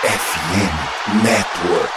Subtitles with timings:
[0.00, 1.90] FM Network.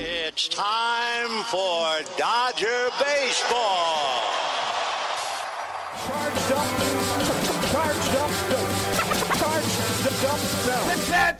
[0.00, 4.22] It's time for Dodger Baseball.
[6.04, 6.66] Charged up,
[7.70, 8.30] charged up,
[9.38, 10.86] charged up.
[11.10, 11.39] Let's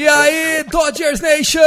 [0.00, 1.60] E aí, Dodgers Nation!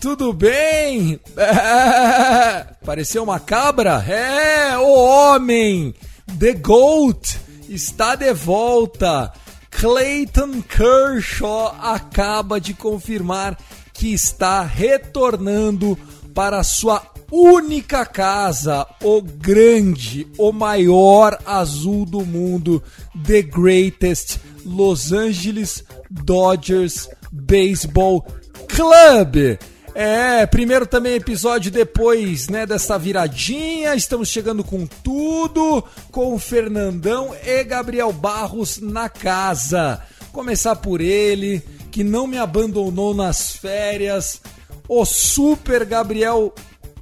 [0.00, 1.18] Tudo bem?
[1.36, 4.04] É, pareceu uma cabra?
[4.08, 5.92] É, o homem!
[6.38, 9.32] The GOAT está de volta!
[9.68, 13.58] Clayton Kershaw acaba de confirmar
[13.92, 15.98] que está retornando
[16.32, 22.82] para sua única casa, o grande, o maior azul do mundo,
[23.26, 28.26] The Greatest Los Angeles Dodgers Baseball
[28.68, 29.58] Club.
[29.94, 33.94] É, primeiro também episódio depois, né, dessa viradinha.
[33.94, 40.02] Estamos chegando com tudo, com o Fernandão e Gabriel Barros na casa.
[40.32, 44.42] Começar por ele, que não me abandonou nas férias,
[44.86, 46.54] o Super Gabriel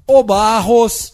[0.06, 1.12] O Barros.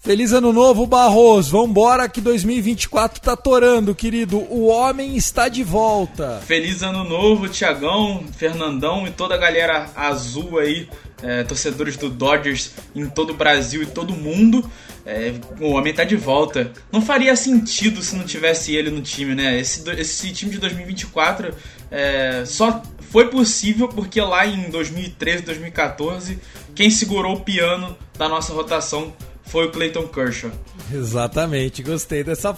[0.00, 1.48] Feliz ano novo, Barros.
[1.48, 4.36] Vambora que 2024 tá torando, querido.
[4.36, 6.42] O homem está de volta.
[6.44, 10.88] Feliz ano novo, Tiagão, Fernandão e toda a galera azul aí,
[11.22, 14.68] é, torcedores do Dodgers em todo o Brasil e todo mundo.
[15.06, 16.72] É, o homem tá de volta.
[16.90, 19.60] Não faria sentido se não tivesse ele no time, né?
[19.60, 21.54] Esse, esse time de 2024
[21.92, 22.82] é, só
[23.12, 26.38] foi possível porque lá em 2013, 2014,
[26.74, 29.12] quem segurou o piano da nossa rotação
[29.44, 30.50] foi o Clayton Kershaw.
[30.90, 32.56] Exatamente, gostei dessa,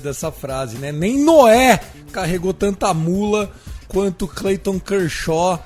[0.00, 0.92] dessa frase, né?
[0.92, 1.80] Nem Noé
[2.12, 3.50] carregou tanta mula
[3.88, 5.60] quanto Clayton Kershaw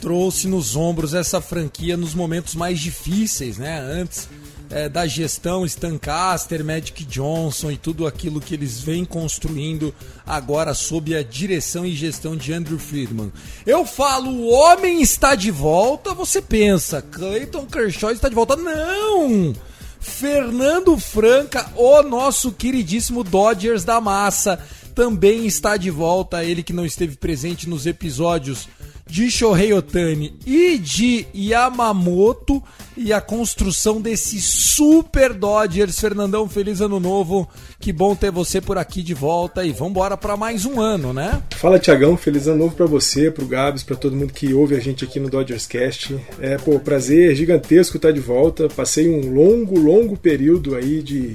[0.00, 3.78] trouxe nos ombros essa franquia nos momentos mais difíceis, né?
[3.78, 4.28] Antes
[4.70, 9.94] é, da gestão Stancaster, Magic Johnson e tudo aquilo que eles vêm construindo
[10.26, 13.32] agora sob a direção e gestão de Andrew Friedman.
[13.66, 18.56] Eu falo, o homem está de volta, você pensa, Clayton Kershaw está de volta.
[18.56, 19.54] Não!
[20.00, 24.58] Fernando Franca, o nosso queridíssimo Dodgers da massa,
[24.94, 26.44] também está de volta.
[26.44, 28.68] Ele que não esteve presente nos episódios
[29.08, 32.62] de Shohei Otani e de Yamamoto
[32.96, 35.98] e a construção desse super Dodgers.
[35.98, 37.48] Fernandão, feliz ano novo.
[37.80, 41.42] Que bom ter você por aqui de volta e vambora para mais um ano, né?
[41.56, 44.80] Fala Tiagão, feliz ano novo pra você, pro Gabs, pra todo mundo que ouve a
[44.80, 46.14] gente aqui no Dodgers Cast.
[46.40, 48.68] É, pô, prazer gigantesco estar de volta.
[48.68, 51.32] Passei um longo, longo período aí de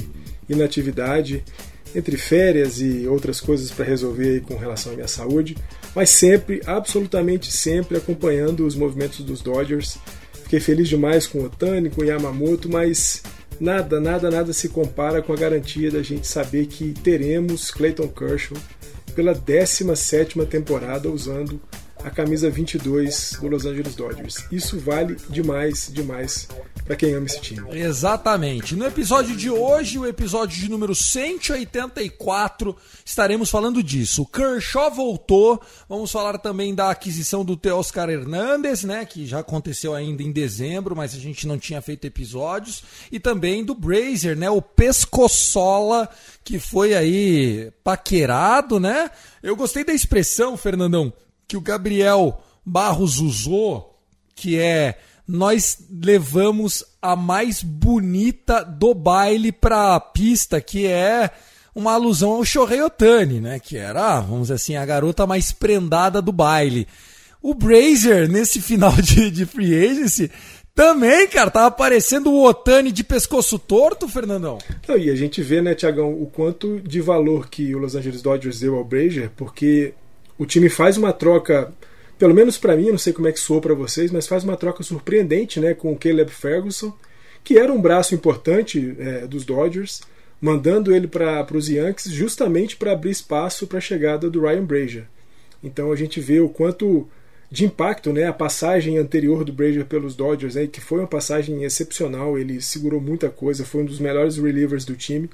[0.47, 1.43] inatividade
[1.95, 5.55] entre férias e outras coisas para resolver aí com relação à minha saúde,
[5.95, 9.97] mas sempre, absolutamente sempre acompanhando os movimentos dos Dodgers.
[10.43, 13.23] Fiquei feliz demais com o Otani, com o Yamamoto, mas
[13.59, 18.57] nada, nada, nada se compara com a garantia da gente saber que teremos Clayton Kershaw
[19.15, 21.61] pela 17ª temporada usando
[22.03, 24.45] a camisa 22 do Los Angeles Dodgers.
[24.51, 26.47] Isso vale demais, demais
[26.83, 27.65] para quem ama esse time.
[27.71, 28.75] Exatamente.
[28.75, 32.75] No episódio de hoje, o episódio de número 184,
[33.05, 34.23] estaremos falando disso.
[34.23, 35.61] O Kershaw voltou.
[35.87, 40.95] Vamos falar também da aquisição do Teoscar Hernandes, né, que já aconteceu ainda em dezembro,
[40.95, 46.09] mas a gente não tinha feito episódios, e também do Brazier, né, o Pescoçola,
[46.43, 49.09] que foi aí paquerado, né?
[49.41, 51.13] Eu gostei da expressão, Fernandão,
[51.53, 53.95] que o Gabriel Barros usou,
[54.35, 54.97] que é
[55.27, 61.29] nós levamos a mais bonita do baile pra pista, que é
[61.75, 63.59] uma alusão ao Shohei Otani, né?
[63.59, 66.87] Que era, vamos dizer assim, a garota mais prendada do baile.
[67.39, 70.31] O Brazier, nesse final de, de free agency,
[70.73, 74.57] também, cara, tava parecendo o Otani de pescoço torto, Fernandão.
[74.87, 78.23] Não, e a gente vê, né, Tiagão, o quanto de valor que o Los Angeles
[78.23, 79.93] Dodgers deu ao Brazier, porque
[80.37, 81.73] o time faz uma troca,
[82.17, 84.57] pelo menos para mim, não sei como é que soou para vocês, mas faz uma
[84.57, 86.93] troca surpreendente, né, com o Caleb Ferguson,
[87.43, 90.01] que era um braço importante é, dos Dodgers,
[90.39, 95.05] mandando ele para os Yankees justamente para abrir espaço para a chegada do Ryan Brazier.
[95.63, 97.07] Então a gente vê o quanto
[97.49, 98.25] de impacto, né?
[98.25, 102.99] A passagem anterior do Brazier pelos Dodgers, né, que foi uma passagem excepcional, ele segurou
[102.99, 105.29] muita coisa, foi um dos melhores relievers do time.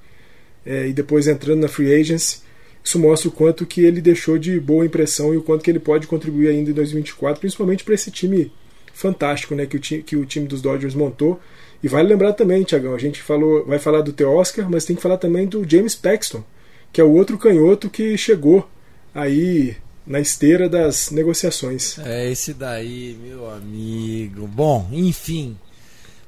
[0.65, 2.41] É, e depois entrando na free agency,
[2.89, 5.79] isso mostra o quanto que ele deixou de boa impressão e o quanto que ele
[5.79, 8.51] pode contribuir ainda em 2024, principalmente para esse time
[8.91, 11.39] fantástico, né, que o, time, que o time dos Dodgers montou.
[11.83, 15.03] E vale lembrar também, Tiagão, a gente falou, vai falar do Teoscar, mas tem que
[15.03, 16.43] falar também do James Paxton,
[16.91, 18.67] que é o outro canhoto que chegou
[19.13, 21.99] aí na esteira das negociações.
[21.99, 24.47] É esse daí, meu amigo.
[24.47, 25.55] Bom, enfim.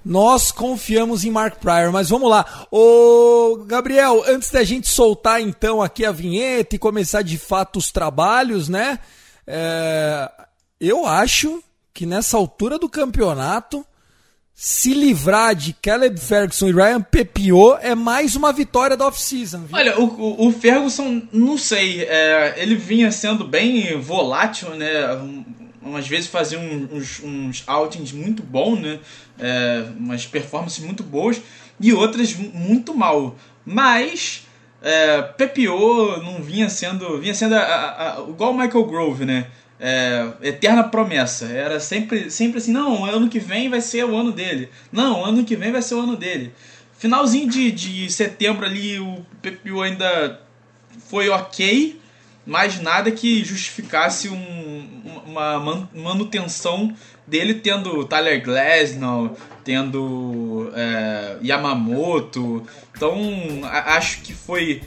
[0.03, 2.65] Nós confiamos em Mark Pryor, mas vamos lá.
[2.71, 7.91] Ô, Gabriel, antes da gente soltar então aqui a vinheta e começar de fato os
[7.91, 8.99] trabalhos, né?
[9.45, 10.29] É,
[10.79, 11.63] eu acho
[11.93, 13.85] que nessa altura do campeonato
[14.53, 19.63] se livrar de Caleb Ferguson e Ryan Pepiot é mais uma vitória da off-season.
[19.71, 25.17] Olha, o, o, Ferguson, não sei, é, ele vinha sendo bem volátil, né?
[25.81, 28.99] Umas vezes fazia uns, uns outings muito bons, né?
[29.39, 31.41] É, umas performances muito boas
[31.79, 33.35] e outras muito mal.
[33.65, 34.45] Mas
[34.81, 39.47] é, Pepiot não vinha sendo, vinha sendo a, a, a, igual o Michael Grove, né?
[39.81, 41.47] é, eterna promessa.
[41.47, 44.69] Era sempre, sempre assim, não, ano que vem vai ser o ano dele.
[44.91, 46.53] Não, ano que vem vai ser o ano dele.
[46.99, 50.39] Finalzinho de, de setembro ali, o PPU ainda
[51.09, 51.99] foi ok,
[52.45, 54.89] mas nada que justificasse um,
[55.25, 56.93] uma manutenção
[57.25, 62.65] dele tendo Tyler Glasnow, tendo é, Yamamoto.
[62.95, 63.15] Então,
[63.63, 64.81] acho que foi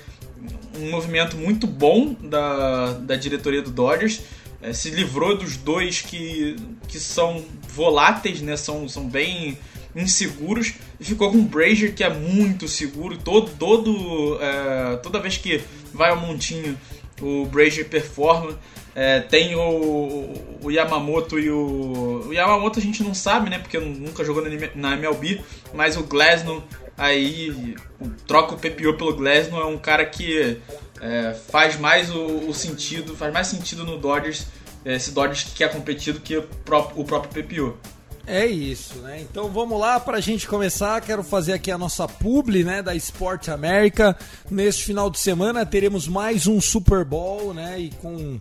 [0.79, 4.21] um movimento muito bom da, da diretoria do Dodgers
[4.65, 6.57] é, se livrou dos dois que,
[6.89, 8.57] que são voláteis, né?
[8.57, 9.59] São, são bem
[9.95, 13.19] inseguros e ficou com o Brazier que é muito seguro.
[13.19, 15.63] Todo, todo, é, toda vez que
[15.93, 16.79] vai ao montinho,
[17.21, 18.59] o Brazier performa.
[18.95, 22.27] É, tem o, o, Yamamoto e o.
[22.29, 23.59] O Yamamoto a gente não sabe, né?
[23.59, 24.43] Porque nunca jogou
[24.75, 25.41] na MLB,
[25.73, 26.63] mas o Glasnow
[26.97, 27.75] aí
[28.27, 30.59] troca o PPO pelo Glasnow é um cara que
[31.01, 34.47] é, faz mais o, o, sentido, faz mais sentido no Dodgers,
[34.85, 37.77] esse Dodgers que quer competir do que o próprio, o próprio PPO.
[38.27, 39.21] É isso, né?
[39.21, 41.01] Então vamos lá para a gente começar.
[41.03, 44.17] Quero fazer aqui a nossa publi, né, da Sport América.
[44.51, 47.79] Neste final de semana teremos mais um Super Bowl, né?
[47.79, 48.41] E com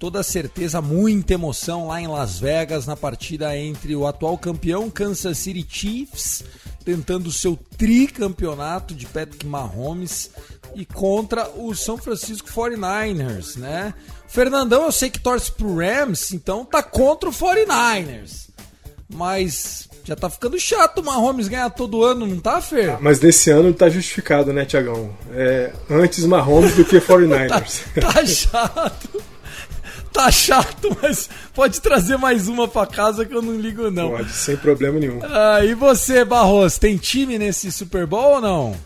[0.00, 5.38] toda certeza muita emoção lá em Las Vegas na partida entre o atual campeão Kansas
[5.38, 6.42] City Chiefs
[6.84, 10.30] tentando seu tricampeonato de Patrick Mahomes
[10.74, 13.94] e contra o São Francisco 49ers, né?
[14.28, 18.49] Fernandão, eu sei que torce pro Rams, então tá contra o 49ers.
[19.12, 22.96] Mas já tá ficando chato o Mahomes ganhar todo ano, não tá, Fer?
[23.00, 25.10] Mas nesse ano tá justificado, né, Tiagão?
[25.32, 27.82] É, antes Mahomes do que 49ers.
[27.94, 29.22] tá, tá chato
[30.12, 34.10] tá chato, mas pode trazer mais uma pra casa que eu não ligo, não.
[34.10, 35.20] Pode, sem problema nenhum.
[35.22, 38.76] Ah, e você, Barros, tem time nesse Super Bowl ou não?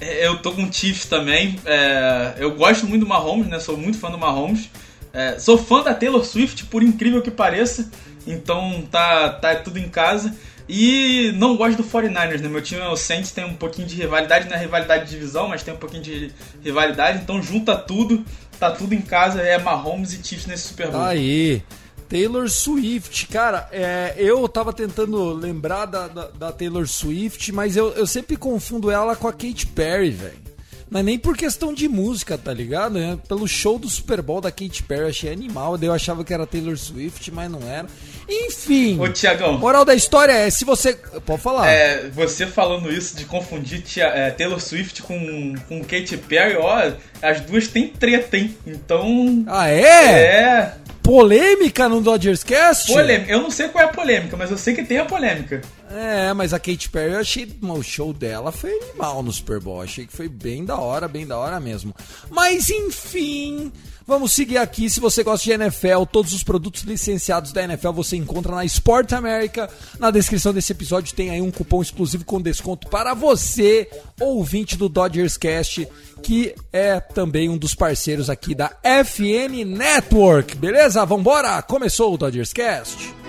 [0.00, 1.58] É, eu tô com o Chiefs também.
[1.64, 3.60] É, eu gosto muito do Mahomes, né?
[3.60, 4.68] Sou muito fã do Mahomes.
[5.12, 7.88] É, sou fã da Taylor Swift, por incrível que pareça.
[8.26, 10.34] Então tá, tá tudo em casa.
[10.68, 12.48] E não gosto do 49ers, né?
[12.48, 15.62] Meu time, o Saints, tem um pouquinho de rivalidade, não é rivalidade de divisão, mas
[15.62, 16.32] tem um pouquinho de
[16.62, 17.20] rivalidade.
[17.22, 18.24] Então junta tudo
[18.62, 21.02] tá tudo em casa, é Mahomes e Chiefs nesse Super Bowl.
[21.02, 21.62] Aí.
[22.08, 27.88] Taylor Swift, cara, é, eu tava tentando lembrar da, da, da Taylor Swift, mas eu,
[27.92, 30.51] eu sempre confundo ela com a Katy Perry, velho.
[30.92, 32.98] Não é nem por questão de música, tá ligado?
[32.98, 35.78] É pelo show do Super Bowl da Katy Perry, achei animal.
[35.78, 37.86] Daí eu achava que era Taylor Swift, mas não era.
[38.28, 39.00] Enfim.
[39.00, 39.56] Ô, Tiagão.
[39.58, 40.92] Moral da história é: se você.
[41.24, 41.66] Pode falar.
[41.66, 46.92] É, você falando isso de confundir tia, é, Taylor Swift com, com Katy Perry, ó,
[47.22, 48.54] as duas têm treta, hein?
[48.66, 49.44] Então.
[49.46, 49.80] Ah, é?
[49.80, 50.74] É.
[51.02, 52.92] Polêmica no Dodgers Cast?
[52.92, 53.32] Polêmica.
[53.32, 55.62] Eu não sei qual é a polêmica, mas eu sei que tem a polêmica.
[55.94, 59.82] É, mas a Katy Perry, eu achei o show dela foi animal no Super Bowl.
[59.82, 61.94] Achei que foi bem da hora, bem da hora mesmo.
[62.30, 63.70] Mas enfim,
[64.06, 64.88] vamos seguir aqui.
[64.88, 69.12] Se você gosta de NFL, todos os produtos licenciados da NFL você encontra na Sport
[69.12, 69.68] America.
[69.98, 73.86] Na descrição desse episódio tem aí um cupom exclusivo com desconto para você,
[74.18, 75.86] ouvinte do Dodgers Cast,
[76.22, 80.56] que é também um dos parceiros aqui da FN Network.
[80.56, 81.04] Beleza?
[81.04, 81.60] Vambora!
[81.60, 83.21] Começou o Dodgers Cast.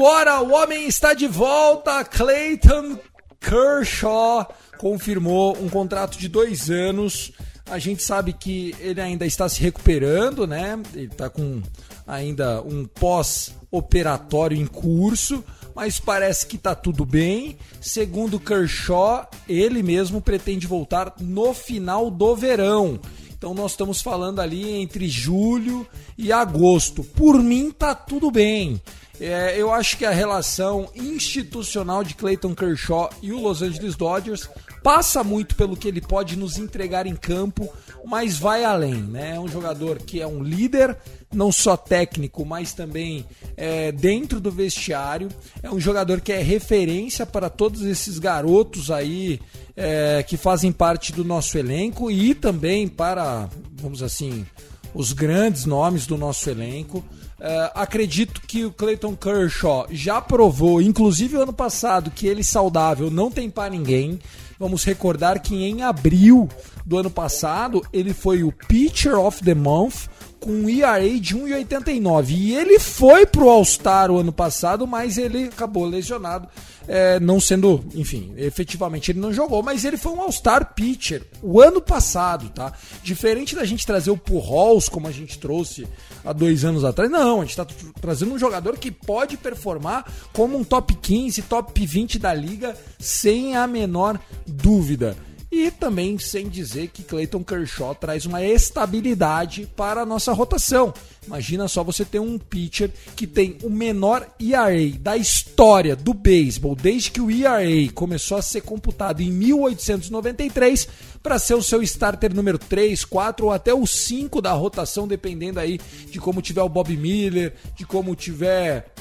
[0.00, 2.98] Vambora, o homem está de volta, Clayton
[3.38, 7.32] Kershaw confirmou um contrato de dois anos.
[7.66, 10.80] A gente sabe que ele ainda está se recuperando, né?
[10.94, 11.60] Ele está com
[12.06, 17.58] ainda um pós-operatório em curso, mas parece que está tudo bem.
[17.78, 22.98] Segundo Kershaw, ele mesmo pretende voltar no final do verão.
[23.36, 27.04] Então nós estamos falando ali entre julho e agosto.
[27.04, 28.80] Por mim tá tudo bem.
[29.20, 34.48] É, eu acho que a relação institucional de Clayton Kershaw e o Los Angeles Dodgers
[34.82, 37.68] passa muito pelo que ele pode nos entregar em campo,
[38.04, 38.94] mas vai além.
[38.94, 39.34] Né?
[39.36, 40.96] É um jogador que é um líder,
[41.30, 43.26] não só técnico, mas também
[43.58, 45.28] é, dentro do vestiário.
[45.62, 49.38] É um jogador que é referência para todos esses garotos aí
[49.76, 54.46] é, que fazem parte do nosso elenco e também para, vamos assim,
[54.94, 56.98] os grandes nomes do nosso elenco.
[56.98, 63.30] Uh, acredito que o Clayton Kershaw já provou, inclusive ano passado, que ele saudável não
[63.30, 64.18] tem para ninguém.
[64.58, 66.48] Vamos recordar que em abril
[66.84, 70.08] do ano passado ele foi o Pitcher of the Month
[70.40, 72.30] com um ERA de 1,89.
[72.30, 76.48] E ele foi pro All-Star o ano passado, mas ele acabou lesionado,
[76.88, 81.60] é, não sendo, enfim, efetivamente ele não jogou, mas ele foi um All-Star pitcher o
[81.60, 82.72] ano passado, tá?
[83.02, 85.86] Diferente da gente trazer o Pujols, como a gente trouxe
[86.24, 87.66] há dois anos atrás, não, a gente tá
[88.00, 93.56] trazendo um jogador que pode performar como um top 15, top 20 da liga, sem
[93.56, 95.16] a menor dúvida.
[95.52, 100.94] E também sem dizer que Clayton Kershaw traz uma estabilidade para a nossa rotação.
[101.26, 106.76] Imagina só você ter um pitcher que tem o menor ERA da história do beisebol,
[106.76, 107.64] desde que o ERA
[107.94, 110.88] começou a ser computado em 1893,
[111.20, 115.58] para ser o seu starter número 3, 4 ou até o 5 da rotação, dependendo
[115.58, 115.80] aí
[116.10, 118.92] de como tiver o Bob Miller, de como tiver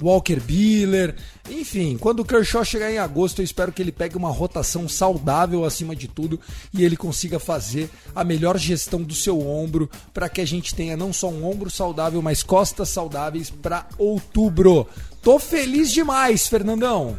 [0.00, 1.14] Walker Buehler,
[1.48, 5.64] enfim, quando o Kershaw chegar em agosto, eu espero que ele pegue uma rotação saudável
[5.64, 6.40] acima de tudo
[6.72, 10.96] e ele consiga fazer a melhor gestão do seu ombro para que a gente tenha
[10.96, 14.86] não só um ombro saudável, mas costas saudáveis para outubro.
[15.22, 17.18] Tô feliz demais, Fernandão.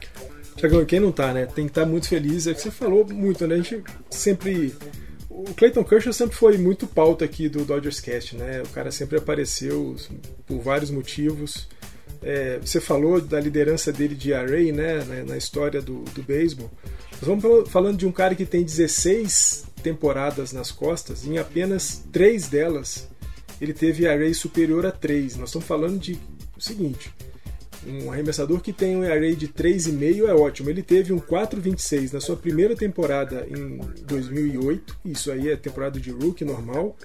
[0.55, 1.45] Tiagão, quem não tá, né?
[1.45, 2.47] Tem que estar tá muito feliz.
[2.47, 3.55] É que você falou muito, né?
[3.55, 4.73] A gente sempre
[5.37, 8.63] o Clayton Kershaw sempre foi muito pauta aqui do Dodgers Cast, né?
[8.63, 9.95] O cara sempre apareceu
[10.47, 11.67] por vários motivos.
[12.21, 16.69] É, você falou da liderança dele de array né, na, história do, do beisebol.
[17.21, 22.03] Nós vamos falando de um cara que tem 16 temporadas nas costas, e em apenas
[22.11, 23.07] três delas
[23.59, 25.37] ele teve array superior a 3.
[25.37, 26.19] Nós estamos falando de
[26.57, 27.11] o seguinte:
[27.85, 30.69] um arremessador que tem um array de 3,5 é ótimo.
[30.69, 36.11] Ele teve um 4,26 na sua primeira temporada em 2008, isso aí é temporada de
[36.11, 36.95] rookie normal.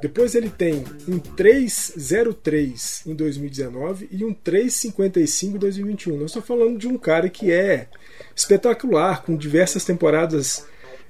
[0.00, 6.16] Depois ele tem um 303 em 2019 e um 355 em 2021.
[6.16, 7.88] Nós estamos falando de um cara que é
[8.34, 10.66] espetacular, com diversas temporadas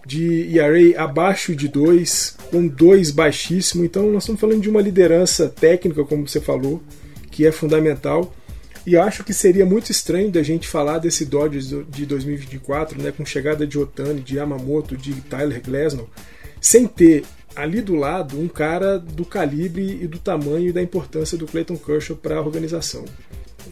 [0.07, 3.85] de ERA abaixo de 2, com 2 baixíssimo.
[3.85, 6.81] Então nós estamos falando de uma liderança técnica, como você falou,
[7.31, 8.33] que é fundamental.
[8.87, 13.26] E acho que seria muito estranho da gente falar desse Dodgers de 2024, né, com
[13.26, 16.09] chegada de Otani, de Yamamoto, de Tyler Glasnow,
[16.61, 17.25] sem ter
[17.56, 21.76] ali do lado um cara do calibre e do tamanho e da importância do Clayton
[21.76, 23.04] Kershaw para a organização.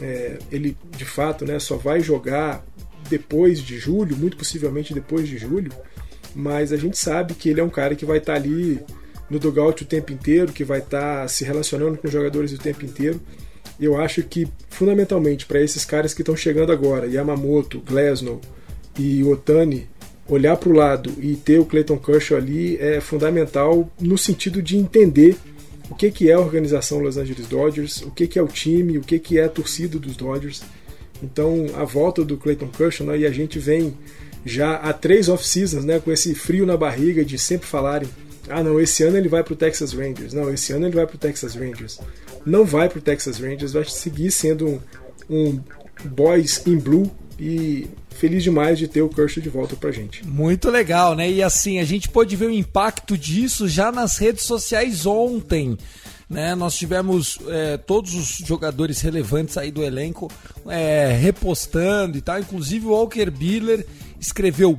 [0.01, 2.65] É, ele de fato né, só vai jogar
[3.09, 5.71] depois de julho, muito possivelmente depois de julho,
[6.35, 8.81] mas a gente sabe que ele é um cara que vai estar tá ali
[9.29, 12.59] no dugout o tempo inteiro, que vai estar tá se relacionando com os jogadores o
[12.59, 13.21] tempo inteiro.
[13.79, 18.41] Eu acho que fundamentalmente para esses caras que estão chegando agora, Yamamoto, Glasnow
[18.99, 19.89] e Otani,
[20.29, 24.77] olhar para o lado e ter o Clayton Kershaw ali é fundamental no sentido de
[24.77, 25.37] entender
[25.91, 28.97] o que, que é a organização Los Angeles Dodgers, o que, que é o time,
[28.97, 30.63] o que, que é a torcida dos Dodgers.
[31.23, 33.95] Então, a volta do Clayton Kershaw, né, e a gente vem
[34.45, 38.09] já há três off-seasons né, com esse frio na barriga de sempre falarem
[38.49, 41.07] ah não, esse ano ele vai para o Texas Rangers, não, esse ano ele vai
[41.07, 41.99] para o Texas Rangers.
[42.45, 44.81] Não vai para o Texas Rangers, vai seguir sendo um,
[45.31, 45.61] um
[46.05, 50.27] boys in blue e feliz demais de ter o Kershaw de volta pra gente.
[50.27, 51.31] Muito legal, né?
[51.31, 55.77] E assim, a gente pôde ver o impacto disso já nas redes sociais ontem.
[56.29, 60.33] Né, nós tivemos é, todos os jogadores relevantes aí do elenco
[60.67, 62.41] é, repostando e tal.
[62.41, 63.87] Inclusive o Walker Biller
[64.19, 64.79] escreveu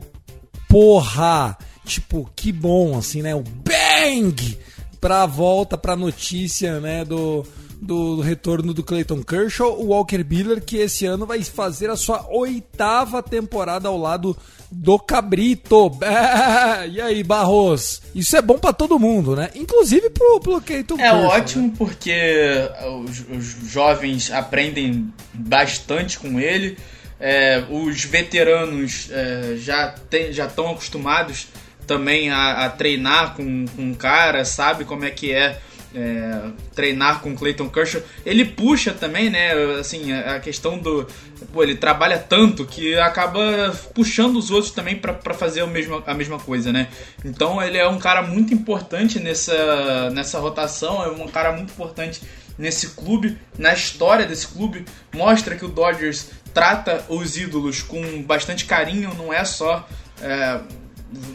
[0.68, 3.36] porra, tipo, que bom, assim, né?
[3.36, 4.58] O bang
[5.00, 7.46] pra volta, pra notícia, né, do,
[7.86, 12.28] do retorno do Clayton Kershaw, o Walker Buehler, que esse ano vai fazer a sua
[12.30, 14.36] oitava temporada ao lado
[14.72, 15.92] do Cabrito.
[16.06, 18.02] É, e aí, Barros?
[18.14, 19.50] Isso é bom para todo mundo, né?
[19.56, 21.74] Inclusive pro, pro Clayton É Kershaw, ótimo né?
[21.78, 22.70] porque
[23.04, 26.78] os, os, jovens aprendem bastante com ele.
[27.20, 31.48] É, os veteranos é, já estão acostumados
[31.86, 35.60] também a, a treinar com, com o cara, sabe como é que é
[35.96, 38.02] é, treinar com Clayton Kershaw.
[38.26, 39.54] Ele puxa também, né?
[39.80, 41.08] Assim, a questão do.
[41.54, 46.14] Pô, ele trabalha tanto que acaba puxando os outros também para fazer a mesma, a
[46.14, 46.90] mesma coisa, né?
[47.24, 52.22] Então ele é um cara muito importante nessa, nessa rotação, é um cara muito importante
[52.58, 54.86] nesse clube, na história desse clube.
[55.14, 59.88] Mostra que o Dodgers trata os ídolos com bastante carinho, não é só.
[60.22, 60.60] É,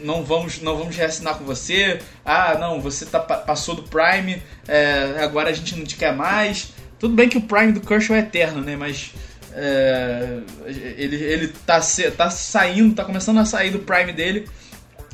[0.02, 2.00] não vamos não vamos reassinar com você.
[2.24, 6.72] Ah, não, você tá, passou do Prime, é, agora a gente não te quer mais.
[6.98, 8.76] Tudo bem que o Prime do Kershaw é eterno, né?
[8.76, 9.12] Mas
[9.52, 11.80] é, ele, ele tá,
[12.16, 14.48] tá saindo, tá começando a sair do Prime dele.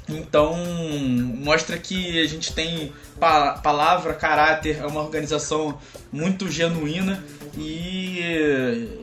[0.08, 0.56] Então
[1.36, 5.78] mostra que a gente tem pa palavra, caráter, é uma organização
[6.12, 7.24] muito genuína
[7.58, 8.20] e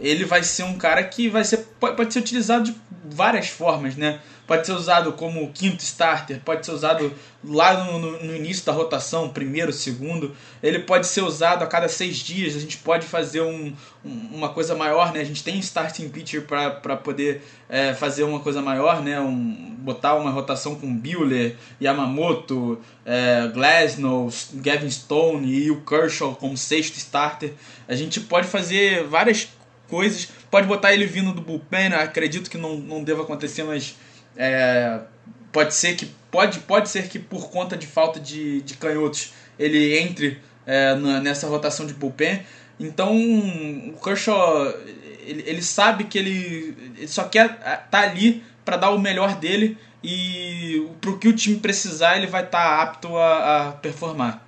[0.02, 4.20] ele vai ser um cara que vai ser pode ser utilizado de várias formas, né?
[4.46, 8.72] Pode ser usado como quinto starter, pode ser usado lá no, no, no, início da
[8.72, 10.36] rotação, primeiro, segundo.
[10.62, 12.56] Ele pode ser usado a cada seis dias.
[12.56, 13.74] A gente pode fazer um,
[14.04, 15.22] uma coisa maior, né?
[15.22, 19.20] A gente tem starting pitcher para poder é, fazer uma coisa maior, né?
[19.20, 26.58] Um, botar uma rotação com Buehler, Yamamoto, é, Glasnow, Gavin Stone e o Kershaw como
[26.58, 27.54] sexto starter.
[27.88, 29.50] A gente pode fazer várias
[29.90, 30.30] coisas.
[30.50, 33.96] Pode botar ele vindo do bullpen, acredito que não, não deva acontecer, mas
[34.36, 35.00] é,
[35.52, 39.98] pode ser que pode, pode ser que por conta de falta de, de canhotos ele
[39.98, 42.42] entre é, na, nessa rotação de bullpen.
[42.80, 44.68] Então o Kershaw
[45.26, 49.36] ele, ele sabe que ele, ele só quer estar tá ali para dar o melhor
[49.36, 54.46] dele e pro que o time precisar ele vai estar tá apto a, a performar.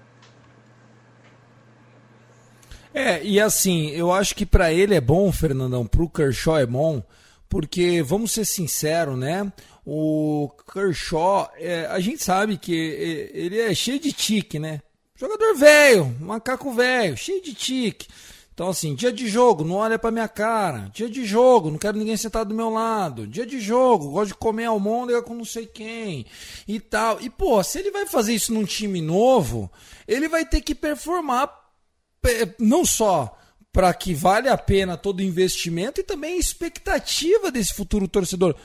[2.94, 7.04] É, e assim, eu acho que para ele é bom, Fernandão, pro Kershaw é bom,
[7.50, 9.52] porque vamos ser sinceros, né?
[9.86, 14.82] O Kershaw, é, a gente sabe que é, ele é cheio de tique, né?
[15.16, 18.08] Jogador velho, macaco velho, cheio de tique.
[18.56, 20.90] Então, assim, dia de jogo, não olha pra minha cara.
[20.94, 23.28] Dia de jogo, não quero ninguém sentado do meu lado.
[23.28, 26.26] Dia de jogo, gosto de comer almôndega com não sei quem.
[26.66, 27.22] E tal.
[27.22, 29.70] E, pô, se ele vai fazer isso num time novo,
[30.08, 31.50] ele vai ter que performar
[32.58, 33.38] não só
[33.74, 38.56] para que vale a pena todo o investimento e também a expectativa desse futuro torcedor.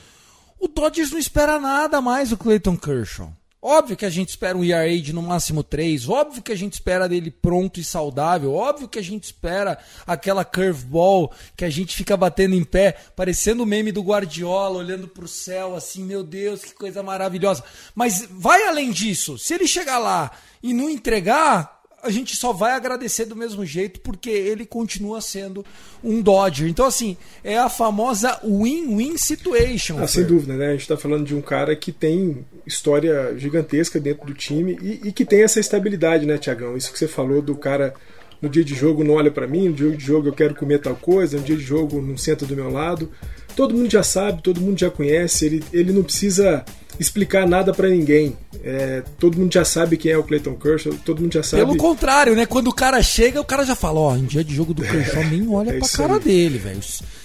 [0.61, 3.33] O Dodgers não espera nada mais do Clayton Kershaw.
[3.59, 6.73] Óbvio que a gente espera um ERA de no máximo 3, óbvio que a gente
[6.73, 11.95] espera dele pronto e saudável, óbvio que a gente espera aquela curveball que a gente
[11.95, 16.63] fica batendo em pé, parecendo o meme do Guardiola, olhando pro céu assim, meu Deus,
[16.63, 17.63] que coisa maravilhosa.
[17.95, 20.29] Mas vai além disso, se ele chegar lá
[20.61, 25.65] e não entregar, a gente só vai agradecer do mesmo jeito porque ele continua sendo
[26.03, 26.67] um Dodger.
[26.67, 29.99] Então, assim, é a famosa win-win situation.
[29.99, 30.67] Ah, sem dúvida, né?
[30.67, 35.09] A gente está falando de um cara que tem história gigantesca dentro do time e,
[35.09, 36.75] e que tem essa estabilidade, né, Tiagão?
[36.75, 37.93] Isso que você falou do cara
[38.41, 40.79] no dia de jogo não olha para mim, no dia de jogo eu quero comer
[40.79, 43.09] tal coisa, no dia de jogo não senta do meu lado.
[43.55, 46.63] Todo mundo já sabe, todo mundo já conhece, ele, ele não precisa
[46.99, 48.35] explicar nada para ninguém.
[48.63, 51.63] É, todo mundo já sabe quem é o Clayton Kershaw, todo mundo já sabe.
[51.63, 52.45] Pelo contrário, né?
[52.45, 55.23] Quando o cara chega, o cara já fala, ó, em dia de jogo do Kershaw,
[55.25, 56.19] nem olha é pra cara aí.
[56.19, 56.79] dele, velho.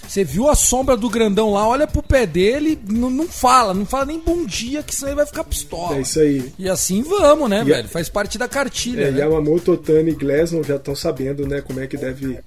[0.07, 3.85] Você viu a sombra do grandão lá, olha pro pé dele, não, não fala, não
[3.85, 5.97] fala nem bom dia, que senão ele vai ficar pistola.
[5.97, 6.53] É isso aí.
[6.57, 7.85] E assim vamos, né, e velho?
[7.85, 7.89] A...
[7.89, 9.07] Faz parte da cartilha.
[9.07, 9.19] É, né?
[9.19, 12.39] Yamamoto, Otani e Glasnow já estão sabendo, né, como é que deve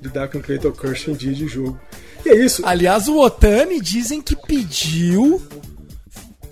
[0.00, 1.78] lidar com o Clayton Kershaw em dia de jogo.
[2.24, 2.62] E é isso.
[2.64, 5.40] Aliás, o Otani dizem que pediu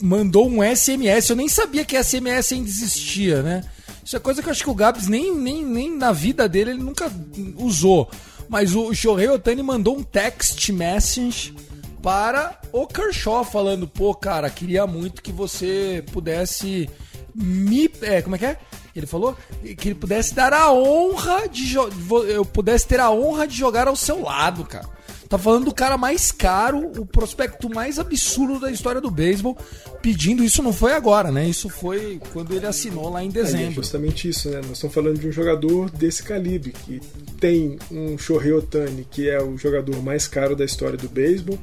[0.03, 1.31] mandou um SMS.
[1.31, 3.62] Eu nem sabia que SMS ainda existia, né?
[4.05, 6.70] Isso é coisa que eu acho que o Gabs nem, nem, nem na vida dele
[6.70, 7.11] ele nunca
[7.57, 8.11] usou.
[8.50, 11.54] Mas o Shohei Otani mandou um text message
[12.02, 16.90] para o Kershaw falando: pô, cara, queria muito que você pudesse
[17.32, 17.88] me.
[18.02, 18.58] É, como é que é?
[18.94, 19.36] Ele falou
[19.78, 21.76] que ele pudesse dar a honra de.
[21.76, 24.88] Eu pudesse ter a honra de jogar ao seu lado, cara.
[25.31, 29.57] Tá falando do cara mais caro, o prospecto mais absurdo da história do beisebol,
[30.03, 31.49] pedindo isso não foi agora, né?
[31.49, 33.71] Isso foi quando ele assinou lá em é, dezembro.
[33.71, 34.57] É justamente isso, né?
[34.57, 37.01] Nós estamos falando de um jogador desse calibre, que
[37.38, 41.57] tem um Shohei Otani, que é o jogador mais caro da história do beisebol,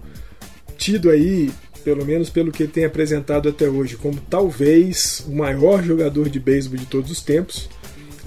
[0.77, 1.51] tido aí,
[1.83, 6.39] pelo menos pelo que ele tem apresentado até hoje, como talvez o maior jogador de
[6.39, 7.67] beisebol de todos os tempos,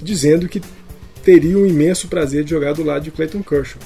[0.02, 0.60] dizendo que
[1.24, 3.80] teria um imenso prazer de jogar do lado de Clayton Kershaw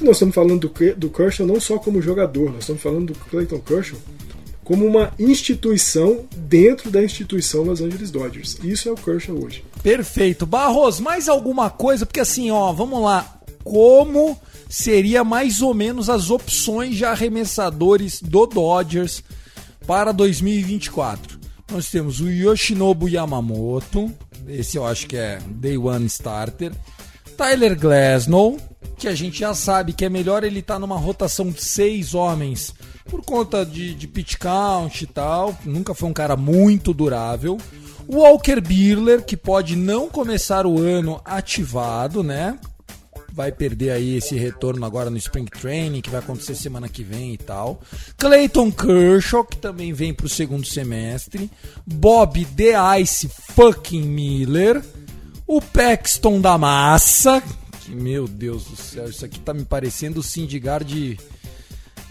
[0.00, 3.60] nós estamos falando do, do Kershaw não só como jogador, nós estamos falando do Clayton
[3.60, 3.98] Kershaw
[4.64, 8.58] como uma instituição dentro da instituição Los Angeles Dodgers.
[8.62, 9.64] Isso é o Kershaw hoje.
[9.82, 10.46] Perfeito.
[10.46, 12.06] Barros, mais alguma coisa?
[12.06, 13.40] Porque assim, ó, vamos lá.
[13.64, 19.22] Como seria mais ou menos as opções de arremessadores do Dodgers
[19.86, 21.38] para 2024.
[21.70, 24.10] Nós temos o Yoshinobu Yamamoto,
[24.48, 26.72] esse eu acho que é Day One Starter.
[27.36, 28.58] Tyler Glasnow,
[29.02, 32.14] que a gente já sabe que é melhor ele estar tá numa rotação de seis
[32.14, 32.72] homens
[33.10, 35.58] por conta de, de pitch count e tal.
[35.64, 37.58] Nunca foi um cara muito durável.
[38.08, 42.56] Walker Buehler, que pode não começar o ano ativado, né?
[43.32, 47.34] Vai perder aí esse retorno agora no Spring Training, que vai acontecer semana que vem
[47.34, 47.80] e tal.
[48.16, 51.50] Clayton Kershaw, que também vem para o segundo semestre.
[51.84, 54.80] Bob The Ice fucking Miller.
[55.44, 57.42] O Paxton da Massa.
[57.92, 61.18] Meu Deus do céu, isso aqui tá me parecendo o Sindigar de.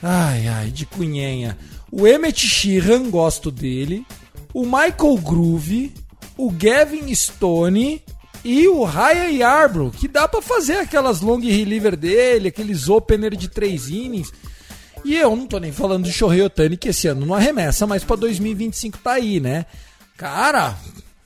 [0.01, 1.57] Ai, ai, de Cunhenha.
[1.91, 4.05] O Emmett Sheehan, gosto dele
[4.53, 5.93] o Michael Groove,
[6.37, 8.01] o Gavin Stone
[8.43, 13.47] e o Ryan Yarbrough, que dá para fazer aquelas long reliever dele, aqueles opener de
[13.47, 14.31] três innings.
[15.03, 18.03] E eu não tô nem falando de Shohei Otani, que esse ano não arremessa, mas
[18.03, 19.65] pra 2025 tá aí, né?
[20.17, 20.77] Cara,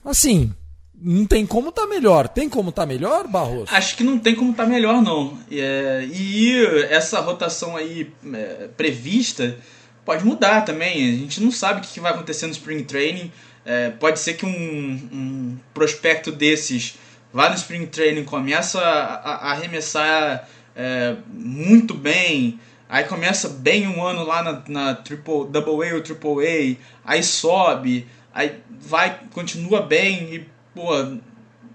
[0.04, 0.52] assim,
[1.00, 2.28] não tem como tá melhor.
[2.28, 3.66] Tem como tá melhor, Barroso?
[3.70, 5.38] Acho que não tem como tá melhor, não.
[5.50, 9.58] É, e essa rotação aí é, prevista
[10.04, 11.08] pode mudar também.
[11.08, 13.30] A gente não sabe o que vai acontecer no Spring Training.
[13.64, 16.96] É, pode ser que um, um, prospecto desses
[17.32, 24.02] vá no Spring Training, começa a, a arremessar é, muito bem, aí começa bem um
[24.02, 29.82] ano lá na, na triple, Double A ou Triple A, aí sobe, aí vai, continua
[29.82, 30.90] bem e pô,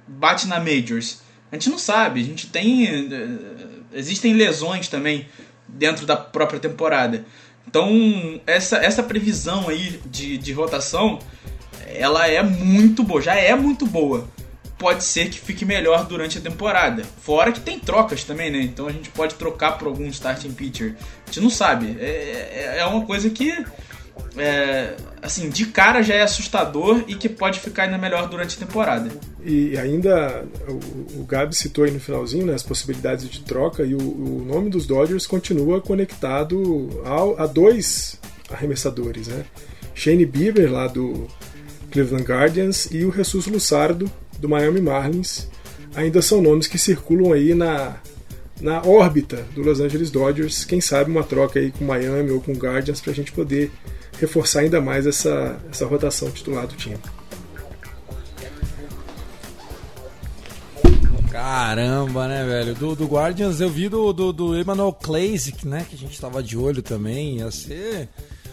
[0.07, 1.21] bate na Majors.
[1.51, 2.87] A gente não sabe, a gente tem.
[2.87, 5.27] É, existem lesões também
[5.67, 7.25] dentro da própria temporada.
[7.67, 11.19] Então, essa, essa previsão aí de, de rotação,
[11.87, 14.27] ela é muito boa, já é muito boa.
[14.77, 17.03] Pode ser que fique melhor durante a temporada.
[17.21, 18.61] Fora que tem trocas também, né?
[18.61, 20.95] Então a gente pode trocar por algum starting pitcher.
[21.23, 21.97] A gente não sabe.
[21.99, 23.63] É, é, é uma coisa que
[24.37, 28.65] é, assim, de cara já é assustador e que pode ficar ainda melhor durante a
[28.65, 29.09] temporada.
[29.43, 33.93] E ainda o, o Gabi citou aí no finalzinho né, as possibilidades de troca e
[33.93, 38.19] o, o nome dos Dodgers continua conectado ao, a dois
[38.49, 39.45] arremessadores, né?
[39.93, 41.27] Shane Bieber lá do
[41.91, 45.47] Cleveland Guardians e o Jesus Lussardo do Miami Marlins
[45.93, 47.97] ainda são nomes que circulam aí na,
[48.59, 50.63] na órbita do Los Angeles Dodgers.
[50.63, 53.71] Quem sabe uma troca aí com Miami ou com Guardians para a gente poder
[54.21, 56.97] reforçar ainda mais essa, essa rotação titular do time.
[61.31, 62.75] Caramba, né, velho?
[62.75, 65.85] Do, do Guardians eu vi do, do, do Emmanuel Klasick, né?
[65.89, 67.37] Que a gente tava de olho também.
[67.37, 68.09] Ia ser.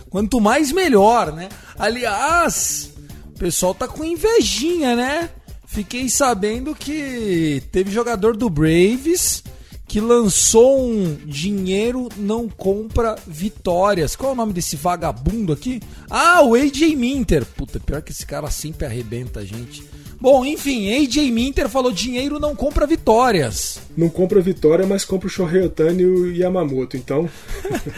[0.09, 1.48] Quanto mais melhor, né?
[1.78, 2.92] Aliás,
[3.26, 5.28] o pessoal tá com invejinha, né?
[5.66, 9.42] Fiquei sabendo que teve jogador do Braves
[9.88, 14.14] que lançou um dinheiro não compra vitórias.
[14.14, 15.81] Qual é o nome desse vagabundo aqui?
[16.11, 17.46] Ah, o AJ Minter.
[17.46, 19.83] Puta, pior que esse cara sempre arrebenta a gente.
[20.20, 23.81] Bom, enfim, AJ Minter falou dinheiro não compra vitórias.
[23.96, 27.29] Não compra vitória, mas compra o Shohei Otani e o Yamamoto, então...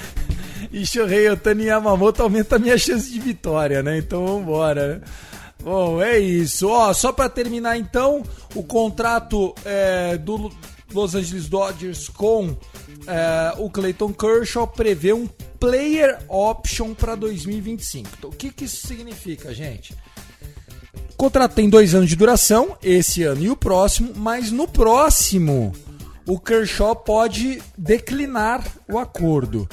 [0.71, 3.99] e Shohei Otani e Yamamoto aumenta a minha chance de vitória, né?
[3.99, 5.01] Então vambora, né?
[5.63, 6.69] Bom, é isso.
[6.69, 8.23] Ó, só para terminar então,
[8.55, 10.51] o contrato é, do
[10.93, 12.57] Los Angeles Dodgers com
[13.07, 15.27] é, o Clayton Kershaw prevê um
[15.59, 18.09] player option para 2025.
[18.19, 19.95] Então, o que, que isso significa, gente?
[21.17, 25.73] Contrato tem dois anos de duração, esse ano e o próximo, mas no próximo
[26.27, 29.69] o Kershaw pode declinar o acordo.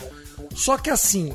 [0.56, 1.34] Só que assim,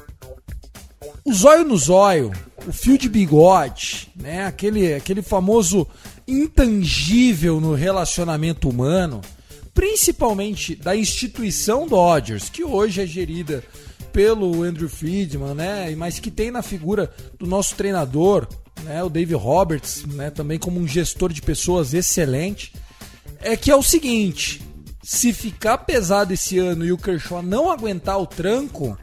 [1.25, 2.33] o zóio no zóio,
[2.67, 4.45] o fio de bigode, né?
[4.45, 5.87] Aquele, aquele famoso
[6.27, 9.21] intangível no relacionamento humano
[9.75, 13.63] principalmente da instituição Dodgers, que hoje é gerida
[14.13, 15.95] pelo Andrew Friedman, né?
[15.97, 18.47] Mas que tem na figura do nosso treinador,
[18.83, 19.03] né?
[19.03, 20.31] O Dave Roberts, né?
[20.31, 22.73] Também como um gestor de pessoas excelente.
[23.41, 24.61] É que é o seguinte:
[25.03, 28.97] se ficar pesado esse ano e o Kershaw não aguentar o tranco,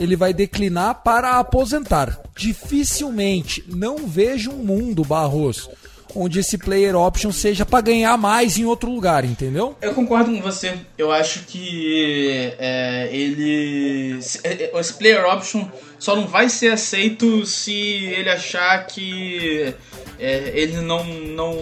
[0.00, 2.20] ele vai declinar para aposentar.
[2.36, 5.68] Dificilmente, não vejo um mundo, Barros,
[6.14, 9.76] onde esse player option seja para ganhar mais em outro lugar, entendeu?
[9.80, 10.74] Eu concordo com você.
[10.96, 14.18] Eu acho que é, ele.
[14.44, 15.68] É, é, esse player option
[15.98, 19.74] só não vai ser aceito se ele achar que
[20.18, 21.54] é, ele não, não,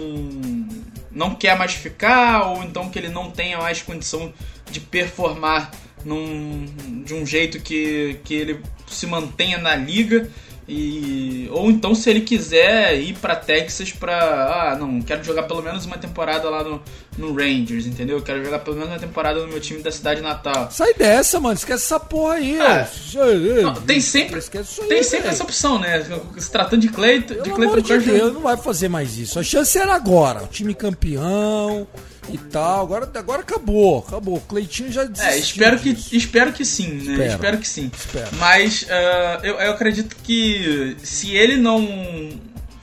[1.11, 4.33] não quer mais ficar ou então que ele não tenha mais condição
[4.71, 5.71] de performar
[6.05, 6.67] num,
[7.05, 10.31] de um jeito que, que ele se mantenha na liga
[10.69, 14.73] E, ou então se ele quiser ir para Texas pra.
[14.73, 16.83] Ah, não, quero jogar pelo menos uma temporada lá no,
[17.17, 18.21] no Rangers, entendeu?
[18.21, 20.69] Quero jogar pelo menos uma temporada no meu time da cidade natal.
[20.73, 21.55] Sai dessa, mano.
[21.55, 22.59] Esquece essa porra aí.
[22.61, 23.63] Ah, ó.
[23.63, 25.29] Não, tem sempre, aí, tem sempre velho.
[25.29, 26.05] essa opção, né?
[26.37, 27.99] Se tratando de Clayton, de Clayton amor de.
[27.99, 29.39] Deus, não vai fazer mais isso.
[29.39, 30.43] A chance era agora.
[30.43, 31.87] O time campeão
[32.31, 32.83] e tal.
[32.83, 33.99] Agora, agora acabou.
[34.07, 34.37] Acabou.
[34.37, 36.15] O Cleitinho já desistiu É, espero que, disso.
[36.17, 37.13] espero que sim, né?
[37.13, 37.33] Espero.
[37.33, 37.91] Espero, que sim.
[37.97, 38.29] Espero.
[38.39, 41.81] Mas ah, eu, eu acredito que se ele não